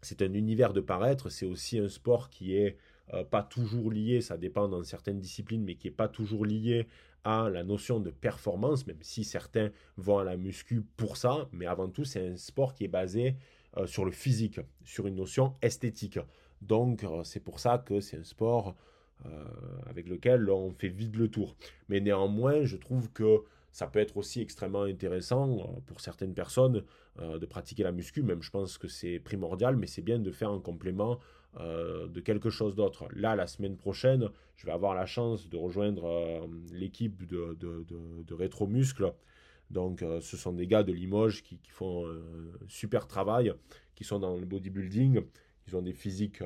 c'est 0.00 0.22
un 0.22 0.32
univers 0.32 0.72
de 0.72 0.80
paraître, 0.80 1.28
c'est 1.28 1.46
aussi 1.46 1.78
un 1.78 1.88
sport 1.88 2.30
qui 2.30 2.56
est 2.56 2.78
euh, 3.14 3.24
pas 3.24 3.42
toujours 3.42 3.90
lié, 3.90 4.20
ça 4.20 4.36
dépend 4.36 4.68
dans 4.68 4.82
certaines 4.82 5.20
disciplines, 5.20 5.62
mais 5.62 5.76
qui 5.76 5.88
est 5.88 5.92
pas 5.92 6.08
toujours 6.08 6.44
lié 6.44 6.86
à 7.24 7.48
la 7.50 7.64
notion 7.64 8.00
de 8.00 8.10
performance, 8.10 8.86
même 8.86 9.02
si 9.02 9.24
certains 9.24 9.70
vont 9.96 10.18
à 10.18 10.24
la 10.24 10.36
muscu 10.36 10.82
pour 10.96 11.16
ça, 11.16 11.48
mais 11.52 11.66
avant 11.66 11.88
tout, 11.88 12.04
c'est 12.04 12.26
un 12.26 12.36
sport 12.36 12.74
qui 12.74 12.84
est 12.84 12.88
basé 12.88 13.36
euh, 13.76 13.86
sur 13.86 14.04
le 14.04 14.10
physique, 14.10 14.60
sur 14.84 15.06
une 15.06 15.16
notion 15.16 15.54
esthétique. 15.62 16.18
Donc, 16.62 17.04
euh, 17.04 17.22
c'est 17.24 17.40
pour 17.40 17.60
ça 17.60 17.78
que 17.78 18.00
c'est 18.00 18.18
un 18.18 18.24
sport 18.24 18.74
avec 19.86 20.10
lequel 20.10 20.50
on 20.50 20.70
fait 20.72 20.90
vite 20.90 21.16
le 21.16 21.28
tour. 21.28 21.56
Mais 21.88 22.00
néanmoins, 22.00 22.64
je 22.64 22.76
trouve 22.76 23.10
que 23.12 23.38
ça 23.72 23.86
peut 23.86 23.98
être 23.98 24.18
aussi 24.18 24.42
extrêmement 24.42 24.82
intéressant 24.82 25.80
pour 25.86 26.02
certaines 26.02 26.34
personnes 26.34 26.84
de 27.18 27.46
pratiquer 27.46 27.82
la 27.82 27.92
muscu. 27.92 28.22
Même 28.22 28.42
je 28.42 28.50
pense 28.50 28.76
que 28.76 28.88
c'est 28.88 29.18
primordial, 29.18 29.76
mais 29.76 29.86
c'est 29.86 30.02
bien 30.02 30.18
de 30.18 30.30
faire 30.30 30.50
un 30.50 30.60
complément 30.60 31.18
euh, 31.58 32.06
de 32.08 32.20
quelque 32.20 32.50
chose 32.50 32.74
d'autre. 32.74 33.08
Là, 33.14 33.36
la 33.36 33.46
semaine 33.46 33.76
prochaine, 33.76 34.28
je 34.56 34.66
vais 34.66 34.72
avoir 34.72 34.94
la 34.94 35.06
chance 35.06 35.48
de 35.48 35.56
rejoindre 35.56 36.48
l'équipe 36.72 37.26
de, 37.26 37.56
de, 37.58 37.84
de. 37.88 39.26
Donc, 39.70 40.04
ce 40.20 40.36
sont 40.36 40.52
des 40.52 40.66
gars 40.66 40.84
de 40.84 40.92
Limoges 40.92 41.42
qui, 41.42 41.58
qui 41.58 41.70
font 41.70 42.06
un 42.06 42.68
super 42.68 43.08
travail, 43.08 43.52
qui 43.94 44.04
sont 44.04 44.20
dans 44.20 44.36
le 44.36 44.46
bodybuilding. 44.46 45.22
Ils 45.66 45.76
ont 45.76 45.82
des 45.82 45.92
physiques 45.92 46.40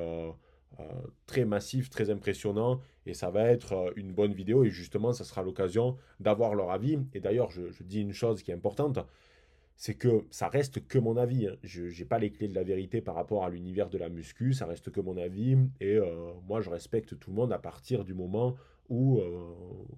euh, 0.78 0.84
très 1.26 1.44
massif, 1.44 1.90
très 1.90 2.10
impressionnant, 2.10 2.80
et 3.06 3.14
ça 3.14 3.30
va 3.30 3.44
être 3.44 3.72
euh, 3.72 3.90
une 3.96 4.12
bonne 4.12 4.32
vidéo, 4.32 4.64
et 4.64 4.70
justement, 4.70 5.12
ça 5.12 5.24
sera 5.24 5.42
l'occasion 5.42 5.96
d'avoir 6.20 6.54
leur 6.54 6.70
avis. 6.70 6.98
Et 7.12 7.20
d'ailleurs, 7.20 7.50
je, 7.50 7.62
dis 7.82 8.00
une 8.00 8.12
chose 8.12 8.42
qui 8.42 8.50
est 8.50 8.54
importante, 8.54 8.98
c'est 9.80 9.94
que 9.94 10.26
ça 10.30 10.48
reste 10.48 10.86
que 10.86 10.98
mon 10.98 11.16
avis. 11.16 11.46
Hein. 11.46 11.56
Je 11.62 11.84
n'ai 11.84 12.04
pas 12.04 12.18
les 12.18 12.30
clés 12.30 12.48
de 12.48 12.54
la 12.54 12.62
vérité 12.62 13.00
par 13.00 13.14
rapport 13.14 13.46
à 13.46 13.48
l'univers 13.48 13.88
de 13.88 13.96
la 13.96 14.10
muscu, 14.10 14.52
ça 14.52 14.66
reste 14.66 14.90
que 14.90 15.00
mon 15.00 15.16
avis, 15.16 15.56
et 15.80 15.96
euh, 15.96 16.32
moi, 16.46 16.60
je 16.60 16.68
respecte 16.68 17.18
tout 17.18 17.30
le 17.30 17.36
monde 17.36 17.50
à 17.50 17.58
partir 17.58 18.04
du 18.04 18.12
moment 18.12 18.56
où 18.90 19.22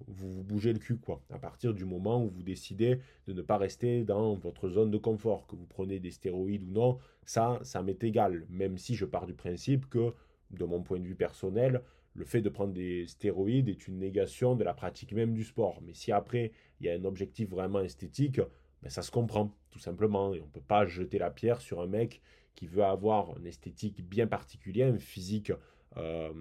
vous 0.07 0.31
vous 0.31 0.43
bougez 0.43 0.71
le 0.71 0.79
cul, 0.79 0.95
quoi. 0.95 1.21
À 1.31 1.37
partir 1.37 1.73
du 1.73 1.83
moment 1.83 2.23
où 2.23 2.29
vous 2.29 2.43
décidez 2.43 2.99
de 3.27 3.33
ne 3.33 3.41
pas 3.41 3.57
rester 3.57 4.05
dans 4.05 4.35
votre 4.35 4.69
zone 4.69 4.89
de 4.89 4.97
confort, 4.97 5.47
que 5.47 5.57
vous 5.57 5.65
prenez 5.65 5.99
des 5.99 6.11
stéroïdes 6.11 6.63
ou 6.63 6.71
non, 6.71 6.99
ça, 7.25 7.59
ça 7.63 7.81
m'est 7.81 8.01
égal, 8.05 8.45
même 8.49 8.77
si 8.77 8.95
je 8.95 9.03
pars 9.03 9.25
du 9.25 9.33
principe 9.33 9.89
que 9.89 10.13
de 10.51 10.63
mon 10.63 10.81
point 10.81 10.99
de 10.99 11.05
vue 11.05 11.15
personnel, 11.15 11.81
le 12.13 12.23
fait 12.23 12.41
de 12.41 12.49
prendre 12.49 12.71
des 12.71 13.05
stéroïdes 13.07 13.67
est 13.67 13.87
une 13.87 13.97
négation 13.97 14.55
de 14.55 14.63
la 14.63 14.73
pratique 14.73 15.11
même 15.11 15.33
du 15.33 15.43
sport. 15.43 15.81
Mais 15.85 15.93
si 15.93 16.13
après, 16.13 16.51
il 16.79 16.85
y 16.85 16.89
a 16.89 16.93
un 16.93 17.03
objectif 17.03 17.49
vraiment 17.49 17.81
esthétique, 17.81 18.39
ben 18.83 18.89
ça 18.89 19.01
se 19.01 19.11
comprend, 19.11 19.51
tout 19.71 19.79
simplement. 19.79 20.33
Et 20.33 20.41
on 20.41 20.45
ne 20.45 20.49
peut 20.49 20.61
pas 20.61 20.85
jeter 20.85 21.17
la 21.17 21.31
pierre 21.31 21.61
sur 21.61 21.81
un 21.81 21.87
mec 21.87 22.21
qui 22.55 22.67
veut 22.67 22.83
avoir 22.83 23.37
une 23.37 23.47
esthétique 23.47 24.07
bien 24.07 24.27
particulière, 24.27 24.93
un 24.93 24.99
physique 24.99 25.51
euh, 25.97 26.31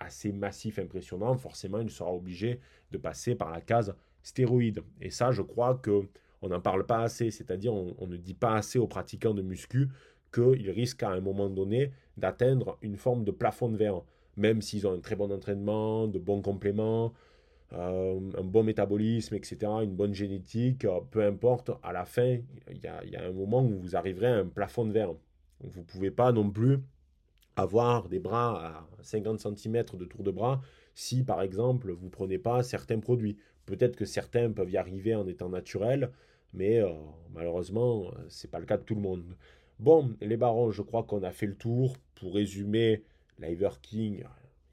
assez 0.00 0.32
massif, 0.32 0.78
impressionnant. 0.78 1.36
Forcément, 1.36 1.80
il 1.80 1.90
sera 1.90 2.12
obligé 2.12 2.60
de 2.90 2.98
passer 2.98 3.34
par 3.34 3.50
la 3.50 3.60
case 3.60 3.94
stéroïde. 4.22 4.82
Et 5.00 5.10
ça, 5.10 5.32
je 5.32 5.42
crois 5.42 5.76
que 5.76 6.08
on 6.40 6.48
n'en 6.48 6.60
parle 6.60 6.84
pas 6.86 7.02
assez, 7.02 7.30
c'est-à-dire 7.30 7.72
on, 7.72 7.94
on, 7.98 8.08
ne 8.08 8.16
dit 8.16 8.34
pas 8.34 8.56
assez 8.56 8.78
aux 8.78 8.88
pratiquants 8.88 9.34
de 9.34 9.42
muscu 9.42 9.88
qu'ils 10.32 10.70
risquent 10.70 11.04
à 11.04 11.10
un 11.10 11.20
moment 11.20 11.48
donné 11.48 11.92
d'atteindre 12.16 12.78
une 12.82 12.96
forme 12.96 13.22
de 13.22 13.30
plafond 13.30 13.68
de 13.68 13.76
verre, 13.76 14.02
même 14.36 14.60
s'ils 14.60 14.86
ont 14.86 14.92
un 14.92 15.00
très 15.00 15.14
bon 15.14 15.30
entraînement, 15.30 16.08
de 16.08 16.18
bons 16.18 16.42
compléments, 16.42 17.12
un 17.74 18.44
bon 18.44 18.62
métabolisme, 18.62 19.34
etc., 19.34 19.56
une 19.82 19.94
bonne 19.94 20.14
génétique, 20.14 20.84
euh, 20.84 21.00
peu 21.10 21.24
importe, 21.24 21.70
à 21.82 21.92
la 21.92 22.04
fin, 22.04 22.38
il 22.70 22.78
y 22.82 22.86
a, 23.16 23.24
un 23.24 23.32
moment 23.32 23.64
où 23.64 23.78
vous 23.78 23.96
arriverez 23.96 24.26
à 24.26 24.36
un 24.36 24.46
plafond 24.46 24.84
de 24.84 24.92
verre. 24.92 25.14
Vous 25.60 25.80
ne 25.80 25.84
pouvez 25.84 26.10
pas 26.10 26.32
non 26.32 26.50
plus 26.50 26.80
avoir 27.56 28.08
des 28.08 28.18
bras 28.18 28.66
à 28.66 28.88
50 29.02 29.40
cm 29.40 29.84
de 29.94 30.04
tour 30.04 30.22
de 30.22 30.30
bras 30.30 30.60
si, 30.94 31.22
par 31.22 31.40
exemple, 31.42 31.92
vous 31.92 32.06
ne 32.06 32.10
prenez 32.10 32.38
pas 32.38 32.62
certains 32.62 32.98
produits. 32.98 33.38
Peut-être 33.66 33.96
que 33.96 34.04
certains 34.04 34.50
peuvent 34.50 34.70
y 34.70 34.76
arriver 34.76 35.14
en 35.14 35.26
étant 35.26 35.48
naturels, 35.48 36.10
mais 36.52 36.80
euh, 36.80 36.90
malheureusement, 37.32 38.10
ce 38.28 38.46
n'est 38.46 38.50
pas 38.50 38.58
le 38.58 38.66
cas 38.66 38.76
de 38.76 38.82
tout 38.82 38.94
le 38.94 39.00
monde. 39.00 39.24
Bon, 39.78 40.14
les 40.20 40.36
barons, 40.36 40.70
je 40.70 40.82
crois 40.82 41.04
qu'on 41.04 41.22
a 41.22 41.32
fait 41.32 41.46
le 41.46 41.56
tour. 41.56 41.96
Pour 42.14 42.34
résumer, 42.34 43.02
l'Iver 43.38 43.70
King, 43.80 44.24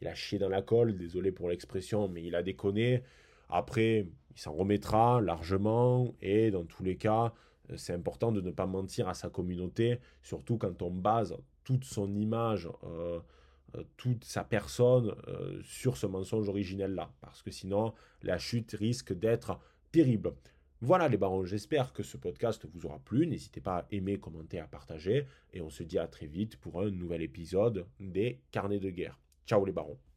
il 0.01 0.07
a 0.07 0.15
chié 0.15 0.39
dans 0.39 0.49
la 0.49 0.61
colle, 0.61 0.97
désolé 0.97 1.31
pour 1.31 1.49
l'expression, 1.49 2.07
mais 2.07 2.23
il 2.23 2.35
a 2.35 2.43
déconné. 2.43 3.03
Après, 3.49 4.07
il 4.31 4.39
s'en 4.39 4.53
remettra 4.53 5.21
largement 5.21 6.13
et 6.21 6.51
dans 6.51 6.63
tous 6.63 6.83
les 6.83 6.95
cas, 6.95 7.33
c'est 7.75 7.93
important 7.93 8.31
de 8.31 8.41
ne 8.41 8.51
pas 8.51 8.65
mentir 8.65 9.07
à 9.07 9.13
sa 9.13 9.29
communauté, 9.29 9.99
surtout 10.21 10.57
quand 10.57 10.81
on 10.81 10.91
base 10.91 11.35
toute 11.63 11.83
son 11.83 12.15
image, 12.15 12.67
euh, 12.83 13.19
euh, 13.75 13.83
toute 13.97 14.23
sa 14.23 14.43
personne 14.43 15.13
euh, 15.27 15.61
sur 15.63 15.97
ce 15.97 16.07
mensonge 16.07 16.49
originel-là, 16.49 17.11
parce 17.21 17.43
que 17.43 17.51
sinon, 17.51 17.93
la 18.23 18.37
chute 18.37 18.71
risque 18.71 19.13
d'être 19.13 19.59
terrible. 19.91 20.33
Voilà 20.81 21.09
les 21.09 21.17
barons, 21.17 21.43
j'espère 21.43 21.91
que 21.91 22.03
ce 22.03 22.15
podcast 22.15 22.65
vous 22.73 22.85
aura 22.85 22.99
plu. 22.99 23.27
N'hésitez 23.27 23.59
pas 23.59 23.79
à 23.79 23.85
aimer, 23.91 24.17
commenter, 24.17 24.59
à 24.59 24.67
partager. 24.67 25.27
Et 25.53 25.59
on 25.59 25.69
se 25.69 25.83
dit 25.83 25.99
à 25.99 26.07
très 26.07 26.25
vite 26.25 26.55
pour 26.55 26.81
un 26.81 26.89
nouvel 26.89 27.21
épisode 27.21 27.85
des 27.99 28.39
Carnets 28.51 28.79
de 28.79 28.89
guerre. 28.89 29.19
Ciao 29.49 29.61
les. 29.65 30.08